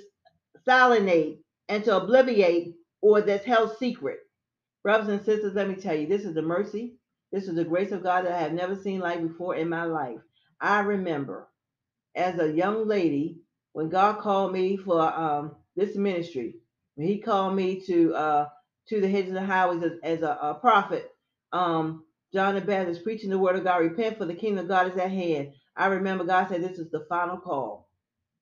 salinate, 0.66 1.38
and 1.68 1.84
to 1.84 1.90
obliviate, 1.90 2.74
or 3.02 3.20
that's 3.20 3.44
held 3.44 3.76
secret. 3.78 4.18
Brothers 4.82 5.08
and 5.08 5.24
sisters, 5.24 5.54
let 5.54 5.68
me 5.68 5.74
tell 5.74 5.96
you, 5.96 6.06
this 6.06 6.24
is 6.24 6.34
the 6.34 6.42
mercy, 6.42 6.94
this 7.32 7.48
is 7.48 7.54
the 7.54 7.64
grace 7.64 7.92
of 7.92 8.02
God 8.02 8.24
that 8.24 8.32
I 8.32 8.40
have 8.40 8.52
never 8.52 8.76
seen 8.76 9.00
like 9.00 9.20
before 9.20 9.56
in 9.56 9.68
my 9.68 9.84
life. 9.84 10.18
I 10.60 10.80
remember 10.80 11.48
as 12.14 12.38
a 12.38 12.52
young 12.52 12.86
lady 12.88 13.38
when 13.72 13.88
God 13.88 14.20
called 14.20 14.52
me 14.52 14.76
for 14.76 15.00
um, 15.02 15.56
this 15.76 15.96
ministry, 15.96 16.56
when 16.94 17.06
He 17.08 17.18
called 17.18 17.54
me 17.54 17.80
to 17.86 18.14
uh, 18.14 18.48
to 18.88 19.00
the 19.00 19.08
hedges 19.08 19.34
and 19.34 19.46
highways 19.46 19.82
as, 19.82 19.92
as 20.02 20.22
a, 20.22 20.38
a, 20.40 20.54
prophet. 20.54 21.10
Um, 21.52 22.04
John 22.32 22.54
the 22.54 22.60
Baptist 22.60 23.04
preaching 23.04 23.30
the 23.30 23.38
word 23.38 23.56
of 23.56 23.64
God, 23.64 23.78
repent 23.78 24.18
for 24.18 24.24
the 24.24 24.34
kingdom 24.34 24.64
of 24.64 24.68
God 24.68 24.92
is 24.92 24.98
at 24.98 25.10
hand. 25.10 25.52
I 25.76 25.86
remember 25.86 26.24
God 26.24 26.48
said 26.48 26.62
this 26.62 26.78
is 26.78 26.90
the 26.90 27.06
final 27.08 27.36
call. 27.38 27.88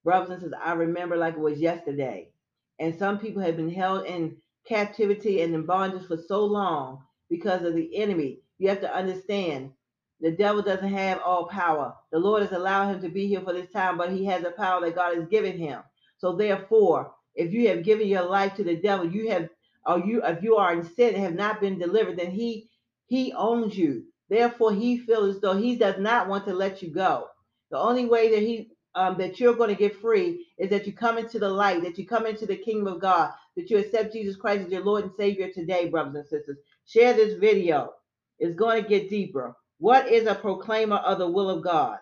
Brothers 0.05 0.31
and 0.31 0.41
sisters, 0.43 0.61
I 0.63 0.73
remember 0.75 1.17
like 1.17 1.35
it 1.35 1.41
was 1.41 1.61
yesterday. 1.61 2.31
And 2.79 2.99
some 2.99 3.19
people 3.19 3.43
have 3.43 3.57
been 3.57 3.71
held 3.71 4.07
in 4.07 4.37
captivity 4.67 5.41
and 5.43 5.55
in 5.55 5.67
bondage 5.67 6.07
for 6.07 6.17
so 6.17 6.45
long 6.45 7.03
because 7.31 7.63
of 7.63 7.75
the 7.75 7.97
enemy. 7.97 8.41
You 8.59 8.69
have 8.69 8.81
to 8.83 8.95
understand 8.95 9.73
the 10.21 10.31
devil 10.31 10.63
doesn't 10.63 10.89
have 10.89 11.21
all 11.25 11.47
power. 11.49 11.95
The 12.13 12.19
Lord 12.19 12.43
has 12.43 12.53
allowed 12.53 12.95
him 12.95 13.03
to 13.03 13.09
be 13.09 13.27
here 13.27 13.41
for 13.41 13.53
this 13.53 13.71
time, 13.71 13.99
but 13.99 14.13
he 14.13 14.25
has 14.27 14.43
the 14.43 14.53
power 14.53 14.81
that 14.83 14.95
God 14.95 15.17
has 15.17 15.29
given 15.29 15.59
him. 15.59 15.81
So 16.19 16.37
therefore, 16.37 17.13
if 17.35 17.53
you 17.53 17.69
have 17.69 17.85
given 17.85 18.07
your 18.09 18.23
life 18.25 18.55
to 18.55 18.65
the 18.65 18.77
devil, 18.77 19.11
you 19.11 19.31
have 19.31 19.49
or 19.87 19.99
you 19.99 20.23
if 20.25 20.43
you 20.43 20.57
are 20.57 20.73
in 20.73 20.85
sin 20.85 21.15
and 21.15 21.25
have 21.25 21.35
not 21.35 21.61
been 21.61 21.79
delivered, 21.79 22.19
then 22.19 22.31
he 22.31 22.71
he 23.07 23.33
owns 23.33 23.77
you. 23.77 24.05
Therefore, 24.35 24.73
he 24.73 24.99
feels 24.99 25.37
as 25.37 25.41
though 25.41 25.57
he 25.57 25.77
does 25.77 25.97
not 26.01 26.27
want 26.27 26.45
to 26.47 26.53
let 26.53 26.83
you 26.83 26.91
go. 26.91 27.29
The 27.71 27.79
only 27.79 28.07
way 28.07 28.33
that 28.33 28.43
he 28.43 28.71
um, 28.97 29.17
that 29.19 29.39
you're 29.39 29.55
going 29.55 29.69
to 29.71 29.77
get 29.77 30.01
free 30.01 30.47
is 30.59 30.71
that 30.71 30.89
you 30.89 30.93
come 30.93 31.19
into 31.19 31.39
the 31.39 31.49
light, 31.49 31.83
that 31.85 31.99
you 31.99 32.05
come 32.05 32.27
into 32.27 32.45
the 32.45 32.57
kingdom 32.57 32.93
of 32.93 33.01
God, 33.01 33.31
that 33.57 33.71
you 33.71 33.79
accept 33.79 34.13
Jesus 34.13 34.35
Christ 34.35 34.67
as 34.67 34.73
your 34.73 34.85
Lord 34.85 35.05
and 35.05 35.13
Savior 35.17 35.51
today, 35.53 35.89
brothers 35.89 36.17
and 36.17 36.27
sisters. 36.27 36.59
Share 36.85 37.13
this 37.13 37.35
video. 37.35 37.93
It's 38.41 38.57
going 38.57 38.83
to 38.83 38.89
get 38.89 39.09
deeper. 39.09 39.55
What 39.79 40.09
is 40.09 40.27
a 40.27 40.35
proclaimer 40.35 40.97
of 40.97 41.19
the 41.19 41.29
will 41.31 41.49
of 41.49 41.63
God? 41.63 41.99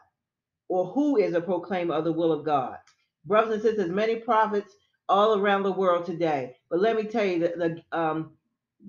Or 0.69 0.87
who 0.87 1.19
is 1.19 1.35
a 1.35 1.41
proclaimer 1.43 1.95
of 1.95 2.05
the 2.05 2.12
will 2.12 2.33
of 2.33 2.47
God? 2.47 2.79
Brothers 3.27 3.55
and 3.55 3.62
sisters, 3.62 3.91
many 3.91 4.17
prophets 4.17 4.75
all 5.07 5.39
around 5.39 5.65
the 5.65 5.73
world 5.73 6.07
today. 6.07 6.57
But 6.71 6.81
let 6.81 6.97
me 6.97 7.05
tell 7.05 7.27
you 7.27 7.41
that 7.41 7.59
the 7.59 7.83
um, 7.93 8.33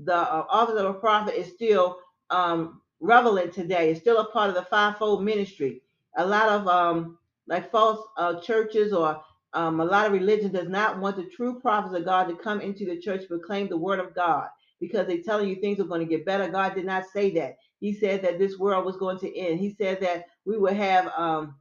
the 0.05 0.15
uh, 0.15 0.45
office 0.49 0.79
of 0.79 0.85
a 0.85 0.93
prophet 0.93 1.37
is 1.37 1.49
still 1.49 1.97
um, 2.29 2.81
relevant 3.03 3.53
today. 3.53 3.91
It's 3.91 3.99
still 3.99 4.19
a 4.19 4.31
part 4.31 4.49
of 4.49 4.55
the 4.55 4.63
fivefold 4.63 5.23
ministry. 5.23 5.81
A 6.17 6.25
lot 6.25 6.49
of 6.49 6.67
um, 6.67 7.17
like 7.47 7.71
false 7.71 7.99
uh, 8.17 8.39
churches 8.39 8.93
or 8.93 9.21
um, 9.53 9.79
a 9.81 9.85
lot 9.85 10.07
of 10.07 10.13
religion 10.13 10.51
does 10.51 10.69
not 10.69 10.99
want 10.99 11.17
the 11.17 11.29
true 11.35 11.59
prophets 11.59 11.95
of 11.95 12.05
God 12.05 12.25
to 12.25 12.35
come 12.35 12.61
into 12.61 12.85
the 12.85 12.99
church 12.99 13.27
proclaim 13.27 13.67
the 13.67 13.77
word 13.77 13.99
of 13.99 14.15
God 14.15 14.47
because 14.79 15.05
they're 15.05 15.21
telling 15.21 15.49
you 15.49 15.55
things 15.57 15.79
are 15.79 15.85
going 15.85 15.99
to 15.99 16.07
get 16.07 16.25
better. 16.25 16.49
God 16.49 16.75
did 16.75 16.85
not 16.85 17.03
say 17.13 17.29
that. 17.35 17.57
He 17.79 17.93
said 17.93 18.21
that 18.23 18.39
this 18.39 18.57
world 18.57 18.85
was 18.85 18.97
going 18.97 19.19
to 19.19 19.37
end. 19.37 19.59
He 19.59 19.75
said 19.77 19.99
that 20.01 20.25
we 20.45 20.57
would 20.57 20.73
have 20.73 21.11
um, 21.17 21.55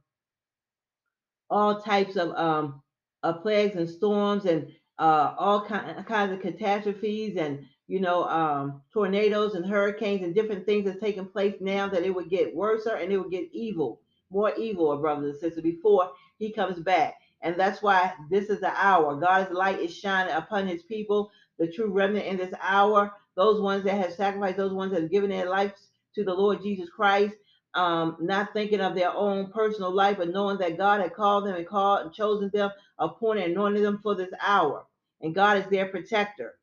all 1.49 1.81
types 1.81 2.15
of 2.15 2.31
um, 2.35 2.81
uh, 3.21 3.33
plagues 3.33 3.75
and 3.75 3.89
storms 3.89 4.45
and 4.45 4.67
uh, 4.99 5.33
all 5.37 5.65
kind, 5.65 6.05
kinds 6.05 6.31
of 6.31 6.41
catastrophes 6.41 7.35
and 7.37 7.65
you 7.93 7.99
know 7.99 8.23
um, 8.23 8.81
tornadoes 8.91 9.53
and 9.53 9.63
hurricanes 9.63 10.23
and 10.23 10.33
different 10.33 10.65
things 10.65 10.85
that's 10.85 10.99
taking 10.99 11.27
place 11.27 11.53
now 11.61 11.87
that 11.87 12.01
it 12.01 12.09
would 12.09 12.27
get 12.27 12.55
worse 12.55 12.87
and 12.87 13.11
it 13.11 13.17
would 13.19 13.29
get 13.29 13.47
evil, 13.51 14.01
more 14.31 14.51
evil, 14.55 14.97
brothers 14.97 15.33
and 15.33 15.39
sisters, 15.39 15.61
before 15.61 16.09
he 16.39 16.51
comes 16.51 16.79
back. 16.79 17.13
And 17.43 17.55
that's 17.55 17.83
why 17.83 18.13
this 18.31 18.49
is 18.49 18.61
the 18.61 18.73
hour. 18.75 19.15
God's 19.19 19.51
light 19.53 19.79
is 19.79 19.95
shining 19.95 20.33
upon 20.33 20.65
his 20.65 20.81
people, 20.81 21.29
the 21.59 21.67
true 21.67 21.91
remnant 21.91 22.25
in 22.25 22.37
this 22.37 22.55
hour, 22.63 23.13
those 23.35 23.61
ones 23.61 23.83
that 23.83 24.01
have 24.01 24.13
sacrificed, 24.13 24.57
those 24.57 24.73
ones 24.73 24.91
that 24.91 25.03
have 25.03 25.11
given 25.11 25.29
their 25.29 25.47
lives 25.47 25.89
to 26.15 26.23
the 26.23 26.33
Lord 26.33 26.63
Jesus 26.63 26.89
Christ 26.89 27.35
um, 27.75 28.17
not 28.19 28.53
thinking 28.53 28.81
of 28.81 28.95
their 28.95 29.13
own 29.13 29.51
personal 29.51 29.93
life, 29.93 30.17
but 30.17 30.29
knowing 30.29 30.57
that 30.59 30.77
God 30.77 31.01
had 31.01 31.13
called 31.13 31.45
them 31.45 31.55
and 31.55 31.67
called 31.67 32.05
and 32.05 32.13
chosen 32.13 32.49
them, 32.53 32.71
appointed 32.97 33.45
and 33.45 33.53
anointed 33.53 33.83
them 33.83 33.99
for 34.01 34.15
this 34.15 34.31
hour. 34.41 34.85
And 35.21 35.35
God 35.35 35.57
is 35.57 35.65
their 35.69 35.87
protector. 35.87 36.55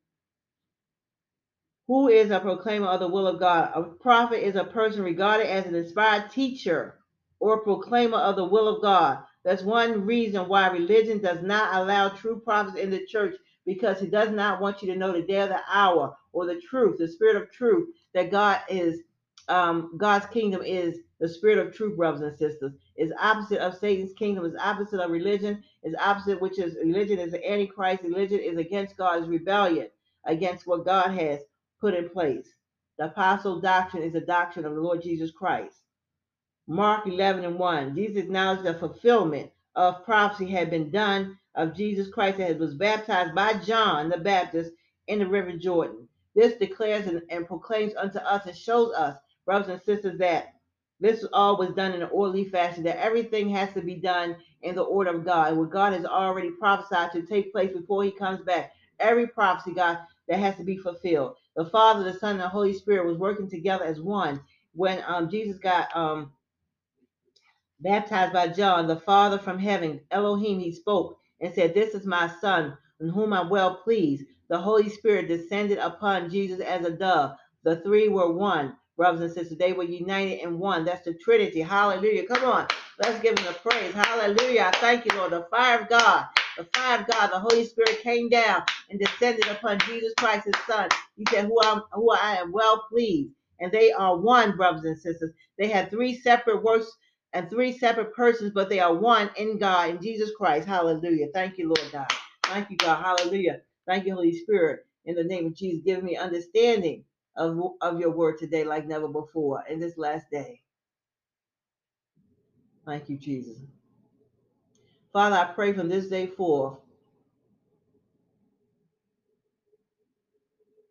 Who 1.91 2.07
is 2.07 2.31
a 2.31 2.39
proclaimer 2.39 2.87
of 2.87 3.01
the 3.01 3.09
will 3.09 3.27
of 3.27 3.41
God? 3.41 3.73
A 3.75 3.83
prophet 3.83 4.47
is 4.47 4.55
a 4.55 4.63
person 4.63 5.03
regarded 5.03 5.49
as 5.49 5.67
an 5.67 5.75
inspired 5.75 6.31
teacher 6.31 7.01
or 7.41 7.65
proclaimer 7.65 8.19
of 8.19 8.37
the 8.37 8.45
will 8.45 8.69
of 8.69 8.81
God. 8.81 9.19
That's 9.43 9.65
one 9.65 10.07
reason 10.07 10.47
why 10.47 10.69
religion 10.69 11.19
does 11.19 11.43
not 11.43 11.75
allow 11.75 12.11
true 12.11 12.39
prophets 12.39 12.79
in 12.79 12.91
the 12.91 13.05
church 13.07 13.35
because 13.67 13.99
he 13.99 14.07
does 14.07 14.31
not 14.31 14.61
want 14.61 14.83
you 14.83 14.93
to 14.93 14.97
know 14.97 15.11
the 15.11 15.23
day 15.23 15.41
of 15.41 15.49
the 15.49 15.63
hour 15.69 16.17
or 16.33 16.47
the 16.47 16.61
truth, 16.61 16.97
the 16.99 17.09
spirit 17.09 17.35
of 17.35 17.51
truth 17.51 17.89
that 18.15 18.31
God 18.31 18.61
is 18.69 19.01
um, 19.49 19.97
God's 19.97 20.27
kingdom 20.27 20.63
is 20.63 20.97
the 21.19 21.29
spirit 21.29 21.59
of 21.59 21.75
truth, 21.75 21.97
brothers 21.97 22.21
and 22.21 22.39
sisters. 22.39 22.73
Is 22.95 23.13
opposite 23.21 23.59
of 23.59 23.77
Satan's 23.77 24.13
kingdom. 24.13 24.45
Is 24.45 24.55
opposite 24.61 25.01
of 25.01 25.11
religion. 25.11 25.65
Is 25.83 25.97
opposite, 25.99 26.41
which 26.41 26.61
is 26.61 26.77
religion 26.77 27.19
is 27.19 27.33
the 27.33 27.45
antichrist. 27.51 28.05
Religion 28.05 28.39
is 28.39 28.59
against 28.59 28.97
God. 28.97 29.21
Is 29.21 29.29
rebellion 29.29 29.89
against 30.25 30.69
what 30.69 30.85
God 30.85 31.11
has 31.19 31.41
put 31.81 31.95
in 31.95 32.09
place. 32.09 32.49
The 32.99 33.07
apostle 33.07 33.61
doctrine 33.61 34.03
is 34.03 34.13
the 34.13 34.21
doctrine 34.21 34.65
of 34.65 34.75
the 34.75 34.81
Lord 34.81 35.03
Jesus 35.03 35.31
Christ. 35.31 35.77
Mark 36.67 37.07
11 37.07 37.45
and 37.45 37.59
1. 37.59 37.97
Jesus 37.97 38.17
acknowledged 38.17 38.65
the 38.65 38.75
fulfillment 38.75 39.51
of 39.75 40.05
prophecy 40.05 40.47
had 40.47 40.71
been 40.71 40.91
done 40.91 41.39
of 41.55 41.75
Jesus 41.75 42.09
Christ 42.09 42.39
that 42.39 42.59
was 42.59 42.75
baptized 42.75 43.35
by 43.35 43.55
John 43.55 44.09
the 44.09 44.19
Baptist 44.19 44.73
in 45.09 45.19
the 45.19 45.27
river 45.27 45.53
Jordan. 45.53 46.07
This 46.35 46.55
declares 46.59 47.07
and, 47.07 47.23
and 47.31 47.47
proclaims 47.47 47.95
unto 47.97 48.19
us 48.19 48.47
and 48.47 48.57
shows 48.57 48.93
us 48.95 49.19
brothers 49.45 49.69
and 49.69 49.83
sisters, 49.83 50.19
that 50.19 50.55
this 51.01 51.27
all 51.33 51.57
was 51.57 51.75
done 51.75 51.93
in 51.93 52.03
an 52.03 52.11
orderly 52.13 52.45
fashion, 52.45 52.85
that 52.85 53.03
everything 53.03 53.49
has 53.51 53.73
to 53.73 53.81
be 53.81 53.97
done 53.97 54.37
in 54.63 54.75
the 54.75 54.83
order 54.83 55.11
of 55.11 55.25
God, 55.25 55.57
what 55.57 55.71
God 55.71 55.93
has 55.95 56.05
already 56.05 56.51
prophesied 56.51 57.11
to 57.13 57.23
take 57.23 57.53
place 57.53 57.73
before 57.73 58.05
he 58.05 58.11
comes 58.11 58.43
back. 58.43 58.73
Every 59.01 59.27
prophecy, 59.27 59.73
God, 59.75 59.99
that 60.29 60.39
has 60.39 60.57
to 60.57 60.65
be 60.65 60.77
fulfilled. 60.77 61.37
The 61.61 61.67
Father, 61.71 62.05
the 62.05 62.19
Son, 62.19 62.33
and 62.33 62.41
the 62.41 62.49
Holy 62.49 62.73
Spirit 62.73 63.07
was 63.07 63.19
working 63.19 63.51
together 63.51 63.85
as 63.85 64.01
one. 64.01 64.41
When 64.73 65.05
um, 65.07 65.29
Jesus 65.31 65.59
got 65.59 65.95
um, 65.95 66.33
baptized 67.81 68.33
by 68.33 68.49
John, 68.49 68.87
the 68.87 68.97
Father 68.97 69.39
from 69.39 69.59
heaven, 69.59 70.01
Elohim, 70.11 70.59
he 70.59 70.73
spoke 70.73 71.19
and 71.41 71.55
said, 71.55 71.75
This 71.75 71.95
is 71.95 72.07
my 72.07 72.33
Son, 72.41 72.79
in 73.01 73.11
whom 73.11 73.35
I'm 73.35 73.51
well 73.51 73.75
pleased. 73.77 74.25
The 74.49 74.59
Holy 74.59 74.89
Spirit 74.89 75.29
descended 75.29 75.77
upon 75.79 76.31
Jesus 76.31 76.61
as 76.61 76.87
a 76.87 76.93
dove. 76.93 77.37
The 77.65 77.77
three 77.83 78.09
were 78.09 78.33
one 78.33 78.77
brothers 78.97 79.21
and 79.21 79.33
sisters. 79.35 79.59
They 79.59 79.75
were 79.75 79.85
united 79.85 80.43
in 80.43 80.59
one. 80.59 80.87
That's 80.87 81.05
the 81.05 81.15
Trinity. 81.15 81.61
Hallelujah. 81.61 82.27
Come 82.27 82.45
on. 82.47 82.69
Let's 83.03 83.21
give 83.21 83.39
him 83.39 83.45
the 83.47 83.53
praise. 83.53 83.95
Hallelujah. 83.95 84.71
I 84.73 84.79
thank 84.79 85.05
you, 85.05 85.19
Lord. 85.19 85.33
The 85.33 85.47
fire 85.51 85.81
of 85.81 85.91
God, 85.91 86.27
the 86.61 86.79
fire 86.79 87.01
of 87.01 87.07
God, 87.07 87.29
the 87.29 87.41
Holy 87.41 87.65
Spirit 87.65 88.03
came 88.03 88.29
down 88.29 88.63
and 88.91 89.01
descended 89.01 89.47
upon 89.49 89.79
Jesus 89.81 90.13
Christ, 90.19 90.45
his 90.45 90.55
son. 90.67 90.91
He 91.17 91.25
said, 91.31 91.47
who, 91.47 91.59
I'm, 91.63 91.83
who 91.93 92.11
I 92.11 92.37
am 92.37 92.53
well 92.53 92.85
pleased. 92.91 93.33
And 93.61 93.73
they 93.73 93.93
are 93.93 94.17
one, 94.19 94.57
brothers 94.57 94.85
and 94.85 94.99
sisters. 94.99 95.33
They 95.59 95.69
had 95.69 95.91
three 95.91 96.19
separate 96.19 96.63
works 96.63 96.91
and 97.33 97.49
three 97.49 97.77
separate 97.79 98.15
persons, 98.15 98.53
but 98.55 98.69
they 98.69 98.81
are 98.81 98.95
one 98.95 99.31
in 99.37 99.59
God, 99.59 99.91
in 99.91 100.03
Jesus 100.03 100.31
Christ. 100.37 100.69
Hallelujah. 100.69 101.29
Thank 101.33 101.57
you, 101.59 101.69
Lord 101.69 101.93
God. 101.93 102.11
Thank 102.45 102.71
you, 102.71 102.77
God. 102.77 103.03
Hallelujah. 103.03 103.61
Thank 103.87 104.07
you, 104.07 104.15
Holy 104.15 104.37
Spirit. 104.37 104.81
In 105.07 105.15
the 105.15 105.25
name 105.25 105.47
of 105.47 105.55
Jesus, 105.57 105.83
give 105.85 106.03
me 106.03 106.17
understanding 106.17 107.05
of, 107.37 107.59
of 107.81 108.01
your 108.01 108.11
word 108.11 108.39
today 108.39 108.65
like 108.65 108.87
never 108.87 109.09
before 109.09 109.65
in 109.71 109.81
this 109.81 109.97
last 109.97 110.27
day. 110.31 110.61
Thank 112.87 113.09
you, 113.09 113.17
Jesus. 113.19 113.59
Father, 115.13 115.37
I 115.37 115.47
pray 115.55 115.73
from 115.73 115.89
this 115.89 116.09
day 116.09 116.29
forth 116.29 116.79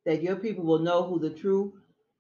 that 0.06 0.24
your 0.24 0.36
people 0.38 0.66
will 0.66 0.80
know 0.80 1.04
who 1.04 1.20
the 1.20 1.30
true 1.30 1.74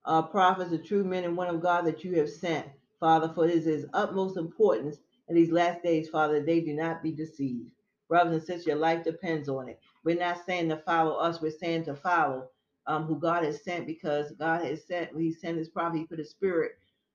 uh, 0.05 0.21
prophets, 0.23 0.71
the 0.71 0.77
true 0.77 1.03
men 1.03 1.23
and 1.23 1.37
women 1.37 1.55
of 1.55 1.61
God 1.61 1.85
that 1.85 2.03
you 2.03 2.15
have 2.17 2.29
sent, 2.29 2.67
Father, 2.99 3.31
for 3.33 3.45
it 3.47 3.51
is 3.51 3.65
his 3.65 3.85
utmost 3.93 4.37
importance 4.37 4.97
in 5.27 5.35
these 5.35 5.51
last 5.51 5.83
days, 5.83 6.09
Father, 6.09 6.35
that 6.35 6.45
they 6.45 6.61
do 6.61 6.73
not 6.73 7.03
be 7.03 7.11
deceived. 7.11 7.71
Brothers 8.07 8.33
and 8.33 8.43
sisters, 8.43 8.67
your 8.67 8.75
life 8.77 9.03
depends 9.03 9.49
on 9.49 9.69
it. 9.69 9.79
We're 10.03 10.19
not 10.19 10.45
saying 10.45 10.69
to 10.69 10.77
follow 10.77 11.15
us, 11.15 11.41
we're 11.41 11.51
saying 11.51 11.85
to 11.85 11.95
follow 11.95 12.49
um, 12.87 13.05
who 13.05 13.19
God 13.19 13.43
has 13.43 13.63
sent 13.63 13.87
because 13.87 14.31
God 14.33 14.63
has 14.65 14.85
sent, 14.85 15.11
He 15.17 15.31
sent 15.31 15.57
His 15.57 15.69
prophet, 15.69 15.97
He 15.99 16.05
put 16.05 16.19
His 16.19 16.31
spirit, 16.31 16.73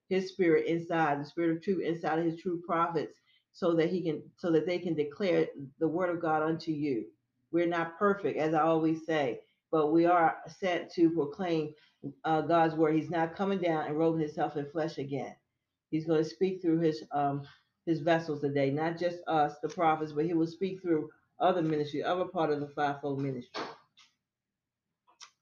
His 0.08 0.28
spirit 0.30 0.66
inside, 0.66 1.20
the 1.20 1.24
spirit 1.24 1.56
of 1.56 1.62
truth 1.62 1.82
inside 1.84 2.18
of 2.20 2.24
His 2.24 2.40
true 2.40 2.62
prophets, 2.66 3.18
so 3.54 3.74
that 3.76 3.90
He 3.90 4.02
can, 4.02 4.22
so 4.38 4.52
that 4.52 4.66
they 4.66 4.80
can 4.80 4.94
declare 4.94 5.48
the 5.80 5.88
word 5.88 6.10
of 6.10 6.22
God 6.22 6.42
unto 6.44 6.72
you. 6.72 7.06
We're 7.52 7.68
not 7.68 7.98
perfect, 7.98 8.38
as 8.38 8.54
I 8.54 8.62
always 8.62 9.06
say, 9.06 9.42
but 9.72 9.92
we 9.92 10.06
are 10.06 10.38
sent 10.48 10.92
to 10.94 11.10
proclaim 11.10 11.74
uh, 12.24 12.42
God's 12.42 12.76
word. 12.76 12.96
He's 12.96 13.10
not 13.10 13.36
coming 13.36 13.60
down 13.60 13.86
and 13.88 13.98
robing 13.98 14.22
Himself 14.22 14.58
in 14.58 14.70
flesh 14.70 14.98
again. 14.98 15.36
He's 15.92 16.06
going 16.06 16.24
to 16.24 16.30
speak 16.30 16.62
through 16.62 16.80
His 16.80 17.04
um, 17.12 17.44
His 17.86 18.00
vessels 18.00 18.42
today, 18.42 18.70
not 18.70 18.98
just 18.98 19.18
us, 19.28 19.56
the 19.62 19.70
prophets, 19.70 20.12
but 20.12 20.26
He 20.26 20.34
will 20.34 20.48
speak 20.48 20.82
through 20.82 21.10
other 21.40 21.62
ministry, 21.62 22.04
other 22.04 22.26
part 22.26 22.52
of 22.52 22.60
the 22.60 22.68
fivefold 22.68 23.22
ministry. 23.22 23.64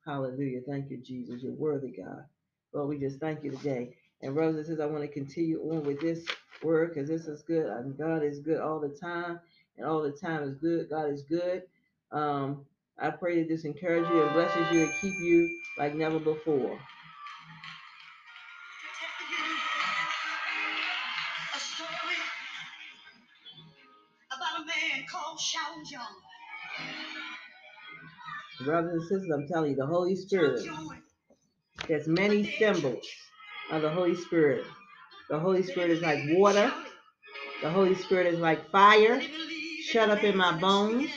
Hallelujah. 0.06 0.60
Thank 0.68 0.90
you, 0.90 0.98
Jesus. 0.98 1.42
You're 1.42 1.52
worthy, 1.54 1.90
God. 1.92 2.24
Lord, 2.74 2.90
we 2.90 2.98
just 2.98 3.20
thank 3.20 3.44
you 3.44 3.52
today. 3.52 3.96
And 4.22 4.36
Rosa 4.36 4.64
says, 4.64 4.80
I 4.80 4.86
want 4.86 5.02
to 5.02 5.08
continue 5.08 5.60
on 5.62 5.82
with 5.82 6.00
this 6.00 6.24
word 6.62 6.94
because 6.94 7.08
this 7.08 7.26
is 7.26 7.42
good. 7.42 7.66
And 7.66 7.98
God 7.98 8.22
is 8.22 8.38
good 8.38 8.60
all 8.60 8.78
the 8.80 8.88
time. 8.88 9.40
And 9.76 9.86
all 9.86 10.02
the 10.02 10.12
time 10.12 10.44
is 10.44 10.54
good. 10.56 10.88
God 10.90 11.10
is 11.10 11.22
good. 11.22 11.62
Um, 12.12 12.64
I 13.00 13.10
pray 13.10 13.40
that 13.40 13.48
this 13.48 13.64
encourages 13.64 14.08
you 14.10 14.22
and 14.22 14.32
blesses 14.34 14.72
you 14.72 14.82
and 14.84 14.92
keep 15.00 15.18
you 15.18 15.48
like 15.78 15.94
never 15.94 16.20
before. 16.20 16.78
A 21.54 21.58
story 21.58 22.16
about 24.30 24.60
a 24.60 24.64
man 24.66 25.06
called 25.10 25.38
Shoutin' 25.40 25.84
John. 25.90 26.06
Brothers 28.64 28.92
and 28.92 29.02
sisters, 29.02 29.30
I'm 29.34 29.48
telling 29.48 29.70
you, 29.72 29.76
the 29.76 29.86
Holy 29.86 30.14
Spirit. 30.14 30.64
has 31.88 32.06
many 32.06 32.44
symbols 32.58 33.04
of 33.70 33.82
the 33.82 33.90
Holy 33.90 34.14
Spirit. 34.14 34.64
The 35.30 35.38
Holy 35.38 35.62
Spirit 35.62 35.90
is 35.90 36.02
like 36.02 36.20
water. 36.30 36.72
The 37.62 37.70
Holy 37.70 37.94
Spirit 37.94 38.26
is 38.34 38.40
like 38.40 38.70
fire. 38.70 39.22
Shut 39.84 40.10
up 40.10 40.24
in 40.24 40.36
my 40.36 40.58
bones. 40.58 41.10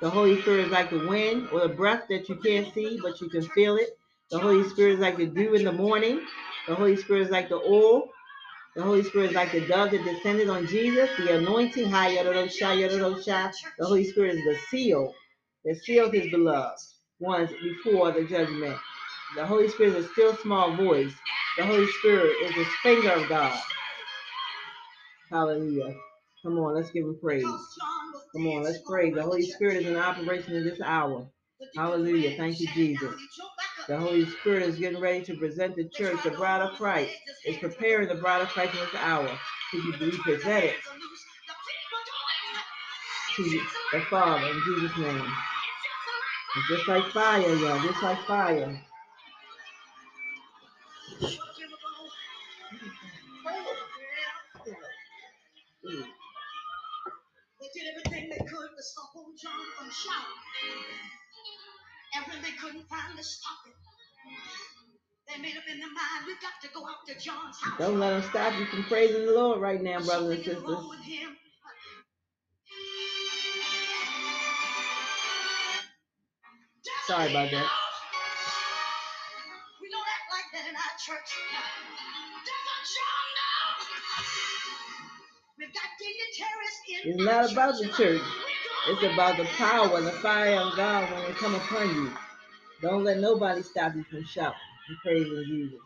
The 0.00 0.10
Holy 0.10 0.40
Spirit 0.42 0.66
is 0.66 0.72
like 0.72 0.90
the 0.90 1.06
wind 1.08 1.48
or 1.52 1.60
the 1.60 1.74
breath 1.74 2.04
that 2.10 2.28
you 2.28 2.36
can't 2.36 2.72
see, 2.74 2.98
but 3.02 3.20
you 3.20 3.28
can 3.28 3.42
feel 3.50 3.76
it. 3.76 3.98
The 4.30 4.38
Holy 4.38 4.68
Spirit 4.68 4.94
is 4.94 5.00
like 5.00 5.16
the 5.18 5.26
dew 5.26 5.54
in 5.54 5.64
the 5.64 5.72
morning. 5.72 6.20
The 6.68 6.74
Holy 6.74 6.96
Spirit 6.96 7.22
is 7.22 7.30
like 7.30 7.48
the 7.48 7.56
oil. 7.56 8.08
The 8.76 8.82
Holy 8.82 9.02
Spirit 9.04 9.30
is 9.30 9.36
like 9.36 9.52
the 9.52 9.66
dove 9.66 9.90
that 9.92 10.04
descended 10.04 10.48
on 10.48 10.66
Jesus, 10.66 11.10
the 11.18 11.38
anointing. 11.38 11.90
The 13.78 13.86
Holy 13.86 14.04
Spirit 14.04 14.36
is 14.36 14.44
the 14.44 14.56
seal 14.70 15.12
that 15.64 15.76
sealed 15.84 16.14
his 16.14 16.30
beloved 16.30 16.78
ones 17.20 17.50
before 17.62 18.12
the 18.12 18.24
judgment. 18.24 18.78
The 19.36 19.46
Holy 19.46 19.68
Spirit 19.68 19.96
is 19.96 20.06
a 20.06 20.08
still 20.10 20.36
small 20.36 20.76
voice. 20.76 21.12
The 21.60 21.66
Holy 21.66 21.86
Spirit 21.88 22.36
is 22.42 22.54
the 22.54 22.64
finger 22.82 23.10
of 23.10 23.28
God. 23.28 23.60
Hallelujah. 25.28 25.94
Come 26.42 26.58
on, 26.58 26.74
let's 26.74 26.90
give 26.90 27.04
him 27.04 27.18
praise. 27.20 27.44
Come 28.32 28.46
on, 28.46 28.62
let's 28.62 28.78
praise. 28.78 29.14
The 29.14 29.22
Holy 29.22 29.42
Spirit 29.42 29.82
is 29.82 29.86
in 29.86 29.96
operation 29.96 30.54
in 30.54 30.64
this 30.64 30.80
hour. 30.80 31.26
Hallelujah. 31.76 32.34
Thank 32.38 32.60
you, 32.60 32.68
Jesus. 32.68 33.14
The 33.88 33.98
Holy 33.98 34.24
Spirit 34.24 34.70
is 34.70 34.78
getting 34.78 35.02
ready 35.02 35.22
to 35.24 35.36
present 35.36 35.76
the 35.76 35.86
church, 35.90 36.22
the 36.24 36.30
bride 36.30 36.62
of 36.62 36.78
Christ, 36.78 37.12
is 37.44 37.58
preparing 37.58 38.08
the 38.08 38.14
bride 38.14 38.40
of 38.40 38.48
Christ 38.48 38.72
in 38.72 38.80
this 38.80 38.94
hour 38.94 39.28
to 39.72 39.82
be 40.00 40.16
presented 40.16 40.76
to 43.36 43.60
the 43.92 44.00
Father 44.08 44.46
in 44.46 44.62
Jesus' 44.64 44.96
name. 44.96 45.30
It's 46.56 46.68
just 46.68 46.88
like 46.88 47.04
fire, 47.12 47.54
y'all, 47.54 47.82
just 47.82 48.02
like 48.02 48.24
fire. 48.24 48.80
Did 57.80 57.88
everything 57.96 58.28
they 58.28 58.44
could 58.44 58.70
to 58.76 58.82
stop 58.84 59.08
old 59.16 59.32
John 59.40 59.64
from 59.78 59.88
shouting. 59.88 60.40
And 62.14 62.26
when 62.28 62.42
they 62.42 62.52
couldn't 62.60 62.84
finally 62.92 63.22
stop 63.24 63.64
it, 63.66 63.76
they 65.28 65.40
made 65.40 65.56
up 65.56 65.64
in 65.70 65.78
their 65.78 65.88
mind, 65.94 66.26
we 66.26 66.34
got 66.44 66.60
to 66.60 66.68
go 66.74 66.84
out 66.84 67.00
to 67.08 67.14
John's 67.16 67.56
house. 67.62 67.78
Don't 67.78 67.98
let 67.98 68.10
them 68.10 68.22
stop 68.28 68.52
you 68.58 68.66
from 68.66 68.84
praising 68.84 69.26
the 69.26 69.32
Lord 69.32 69.60
right 69.60 69.80
now, 69.80 70.00
brothers 70.04 70.36
and 70.36 70.44
sisters. 70.44 70.78
Sorry 77.06 77.30
about 77.30 77.50
that. 77.50 77.68
We 79.80 79.88
don't 79.90 80.06
act 80.06 80.28
like 80.30 80.48
that 80.52 80.68
in 80.68 80.76
our 80.76 80.94
church. 81.00 81.30
It's 87.04 87.22
not 87.24 87.52
about 87.52 87.74
the 87.78 87.88
church. 87.88 88.22
It's 88.88 89.02
about 89.14 89.36
the 89.36 89.44
power 89.44 89.98
and 89.98 90.06
the 90.06 90.12
fire 90.12 90.56
of 90.60 90.76
God 90.76 91.10
when 91.12 91.22
it 91.30 91.36
come 91.36 91.54
upon 91.54 91.88
you. 91.94 92.10
Don't 92.82 93.04
let 93.04 93.18
nobody 93.18 93.62
stop 93.62 93.94
you 93.94 94.04
from 94.04 94.24
shouting 94.24 94.58
and 94.88 94.98
praising 95.02 95.44
Jesus. 95.46 95.78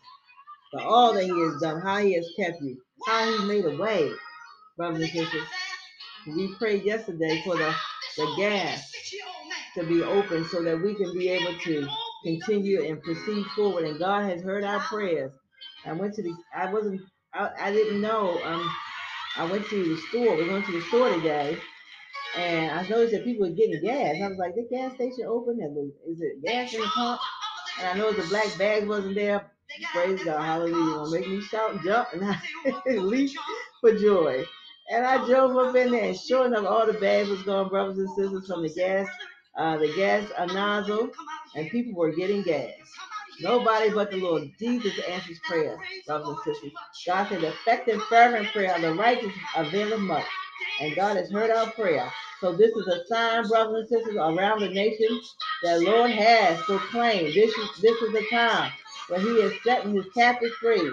For 0.72 0.80
all 0.82 1.12
that 1.14 1.24
he 1.24 1.30
has 1.30 1.60
done, 1.60 1.80
how 1.80 1.98
he 1.98 2.14
has 2.14 2.28
kept 2.38 2.60
you, 2.62 2.80
how 3.06 3.30
he 3.38 3.44
made 3.46 3.64
a 3.64 3.76
way, 3.76 4.10
brothers 4.76 5.02
and 5.02 5.10
sisters. 5.10 5.48
We 6.26 6.54
prayed 6.56 6.84
yesterday 6.84 7.42
for 7.44 7.56
the, 7.56 7.74
the 8.16 8.34
gas 8.36 8.90
to 9.76 9.84
be 9.84 10.02
open 10.02 10.46
so 10.48 10.62
that 10.62 10.80
we 10.80 10.94
can 10.94 11.12
be 11.12 11.28
able 11.28 11.58
to 11.60 11.86
continue 12.24 12.84
and 12.86 13.02
proceed 13.02 13.44
forward. 13.56 13.84
And 13.84 13.98
God 13.98 14.24
has 14.30 14.42
heard 14.42 14.64
our 14.64 14.80
prayers. 14.80 15.32
I 15.84 15.92
went 15.92 16.14
to 16.14 16.22
the, 16.22 16.34
I 16.56 16.72
wasn't, 16.72 17.02
I, 17.34 17.50
I 17.60 17.72
didn't 17.72 18.00
know, 18.00 18.40
um, 18.44 18.70
I 19.36 19.44
went 19.50 19.66
to 19.68 19.84
the 19.84 20.00
store. 20.08 20.36
We 20.36 20.48
went 20.48 20.66
to 20.66 20.72
the 20.72 20.82
store 20.82 21.10
today, 21.10 21.58
and 22.36 22.70
I 22.70 22.88
noticed 22.88 23.12
that 23.12 23.24
people 23.24 23.48
were 23.48 23.54
getting 23.54 23.80
gas. 23.82 24.16
I 24.22 24.28
was 24.28 24.38
like, 24.38 24.54
"The 24.54 24.66
gas 24.70 24.94
station 24.94 25.26
open? 25.26 25.58
Is 26.08 26.20
it 26.20 26.42
gas 26.42 26.74
in 26.74 26.80
the 26.80 26.86
pump?" 26.88 27.20
And 27.80 27.88
I 27.88 27.98
noticed 27.98 28.22
the 28.22 28.28
black 28.28 28.56
bags 28.58 28.86
wasn't 28.86 29.16
there. 29.16 29.50
Praise 29.92 30.22
God, 30.24 30.40
Hallelujah! 30.44 30.94
Gonna 30.94 31.10
make 31.10 31.28
me 31.28 31.40
shout 31.40 31.72
and 31.72 31.82
jump 31.82 32.08
and 32.12 32.24
I 32.24 32.40
leap 32.92 33.36
for 33.80 33.96
joy. 33.96 34.44
And 34.90 35.04
I 35.04 35.24
drove 35.26 35.56
up 35.56 35.74
in 35.74 35.90
there, 35.90 36.04
and 36.04 36.16
sure 36.18 36.46
enough, 36.46 36.66
all 36.66 36.86
the 36.86 36.92
bags 36.94 37.28
was 37.28 37.42
gone, 37.42 37.68
brothers 37.70 37.98
and 37.98 38.08
sisters, 38.10 38.46
from 38.46 38.62
the 38.62 38.68
gas, 38.68 39.08
uh, 39.56 39.78
the 39.78 39.92
gas 39.96 40.30
nozzle, 40.52 41.10
and 41.56 41.70
people 41.70 41.94
were 41.94 42.12
getting 42.12 42.42
gas. 42.42 42.72
Nobody 43.40 43.90
but 43.90 44.10
the 44.10 44.18
Lord. 44.18 44.50
Jesus 44.58 44.92
answers 45.08 45.40
prayer, 45.44 45.78
brothers 46.06 46.28
and 46.28 46.38
sisters. 46.44 46.72
God 47.06 47.28
said, 47.28 47.44
effective, 47.44 48.02
fervent 48.04 48.48
prayer 48.52 48.74
of 48.76 48.82
the 48.82 48.94
righteous 48.94 49.32
availeth 49.56 50.00
much. 50.00 50.24
And 50.80 50.96
God 50.96 51.16
has 51.16 51.30
heard 51.30 51.50
our 51.50 51.70
prayer. 51.72 52.10
So 52.40 52.52
this 52.56 52.72
is 52.72 52.86
a 52.88 53.06
sign, 53.06 53.48
brothers 53.48 53.90
and 53.90 54.00
sisters, 54.00 54.16
around 54.16 54.60
the 54.60 54.68
nation 54.68 55.20
that 55.64 55.80
Lord 55.82 56.10
has 56.10 56.60
proclaimed. 56.62 57.34
This 57.34 57.56
is 57.56 57.68
this 57.82 58.00
is 58.02 58.12
the 58.12 58.24
time 58.30 58.72
where 59.08 59.20
He 59.20 59.28
is 59.28 59.54
setting 59.64 59.94
His 59.94 60.06
captives 60.14 60.54
free. 60.60 60.92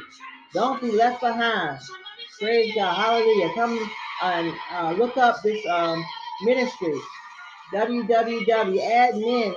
Don't 0.53 0.81
be 0.81 0.91
left 0.91 1.21
behind. 1.21 1.79
Praise 2.39 2.73
God. 2.75 2.95
Hallelujah. 2.95 3.53
Come 3.55 3.91
and 4.23 4.53
uh, 4.73 4.91
look 4.93 5.17
up 5.17 5.41
this 5.43 5.65
um, 5.67 6.03
ministry 6.43 6.95
www.admin, 7.73 9.55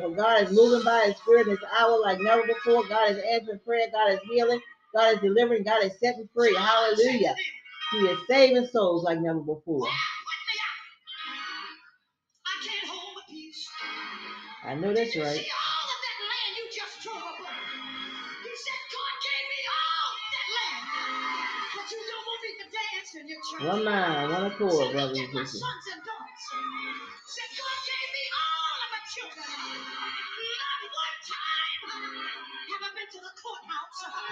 For 0.00 0.10
God 0.16 0.42
is 0.42 0.52
moving 0.52 0.84
by 0.84 1.06
His 1.06 1.16
Spirit 1.16 1.48
in 1.48 1.54
this 1.54 1.64
hour 1.78 2.00
like 2.00 2.20
never 2.20 2.46
before. 2.46 2.86
God 2.88 3.10
is 3.10 3.18
answering 3.32 3.60
prayer. 3.64 3.88
God 3.92 4.12
is 4.12 4.20
healing. 4.30 4.60
God 4.94 5.14
is 5.14 5.20
delivering. 5.20 5.64
God 5.64 5.84
is 5.84 5.92
setting 6.02 6.28
free. 6.34 6.54
Hallelujah. 6.54 7.34
He 7.92 7.98
is 7.98 8.18
saving 8.28 8.66
souls 8.66 9.04
like 9.04 9.20
never 9.20 9.40
before. 9.40 9.86
I 14.64 14.74
know 14.74 14.92
that's 14.94 15.16
right. 15.16 15.44
One 23.60 23.84
mind, 23.84 24.32
one 24.32 24.46
accord, 24.46 24.92
brothers 24.92 25.18
and 25.18 25.28
sisters. 25.48 25.62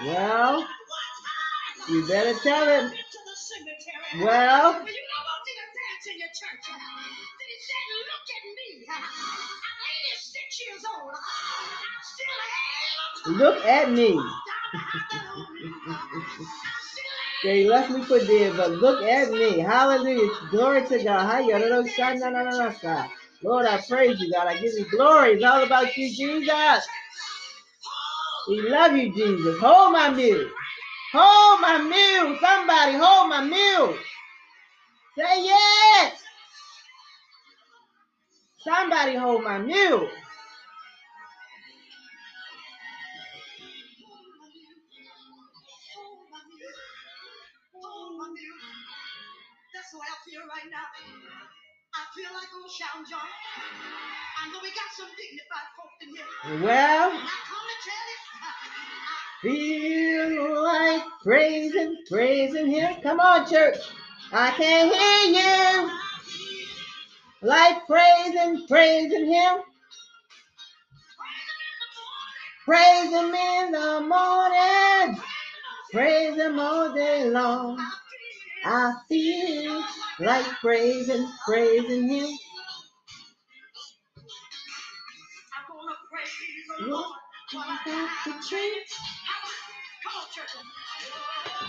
Well, 0.05 0.67
you 1.89 2.07
better 2.07 2.33
tell 2.39 2.65
him. 2.65 2.91
Well, 4.21 4.85
look 13.27 13.65
at 13.65 13.91
me. 13.91 14.19
They 17.47 17.63
left 17.63 17.89
me 17.91 18.03
for 18.03 18.19
dead, 18.19 18.57
but 18.57 18.71
look 18.71 19.01
at 19.03 19.31
me. 19.31 19.59
Hallelujah. 19.59 20.29
Glory 20.51 20.85
to 20.85 21.01
God. 21.01 21.45
Lord, 23.41 23.65
I 23.65 23.81
praise 23.87 24.19
you, 24.19 24.33
God. 24.33 24.47
I 24.49 24.55
give 24.55 24.73
you 24.73 24.85
glory. 24.91 25.35
It's 25.35 25.45
all 25.45 25.63
about 25.63 25.95
you, 25.95 26.09
Jesus. 26.13 26.85
We 28.49 28.69
love 28.69 28.97
you, 28.97 29.13
Jesus. 29.13 29.61
Hold 29.61 29.93
my 29.93 30.09
mule. 30.09 30.49
Hold 31.13 31.61
my 31.61 31.77
mule. 31.77 32.37
Somebody 32.41 32.97
hold 32.97 33.29
my 33.29 33.45
mule. 33.45 33.97
Say 35.17 35.45
yes. 35.45 36.21
Somebody 38.57 39.15
hold 39.15 39.45
my 39.45 39.59
mule. 39.59 40.09
That's 49.87 49.95
what 49.95 50.07
I 50.11 50.19
feel 50.29 50.41
right 50.41 50.69
now. 50.69 50.83
I 51.95 52.03
feel 52.13 52.27
like 52.35 52.51
I'm 52.51 52.67
shouting, 52.69 53.07
John. 53.09 53.21
I 53.23 54.51
know 54.51 54.59
we 54.61 54.67
got 54.71 54.91
some 54.91 55.07
dignified 55.15 55.69
folk 55.77 55.95
in 56.01 56.09
here. 56.11 56.27
Well, 56.61 57.11
I 57.13 57.39
feel 59.41 60.61
like 60.61 61.03
praising, 61.23 61.95
praising 62.09 62.67
Him. 62.69 63.01
Come 63.01 63.21
on, 63.21 63.49
church. 63.49 63.77
I 64.33 64.51
can 64.51 64.91
hear 64.91 65.23
you. 65.39 65.89
Like 67.47 67.87
praising, 67.87 68.67
praising 68.67 69.31
Him. 69.31 69.63
Praise 72.65 73.09
Him 73.09 73.33
in 73.33 73.71
the 73.71 74.01
morning. 74.01 75.17
Praise 75.93 76.35
Him 76.35 76.59
all 76.59 76.93
day 76.93 77.29
long. 77.29 77.79
I 78.69 78.93
feel 79.07 79.81
like 80.19 80.45
praising, 80.59 81.25
praising 81.47 82.09
Him. 82.09 82.29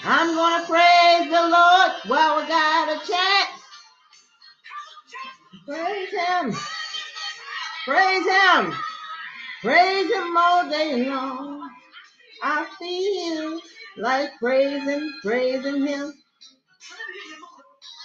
I'm 0.05 0.35
gonna 0.35 0.67
praise 0.67 1.31
the 1.31 1.49
Lord 1.49 1.93
while 2.09 2.43
we 2.43 2.49
got 2.49 2.89
a 2.89 3.07
chance. 3.07 3.63
Praise 5.67 6.11
Him. 6.11 6.55
Praise 7.87 8.27
Him. 8.27 8.75
Praise 9.63 10.13
Him 10.13 10.37
all 10.37 10.69
day 10.69 11.09
long. 11.09 11.71
I 12.43 12.67
feel 12.79 13.61
like 13.99 14.31
praising, 14.41 15.13
praising 15.23 15.87
him. 15.87 16.13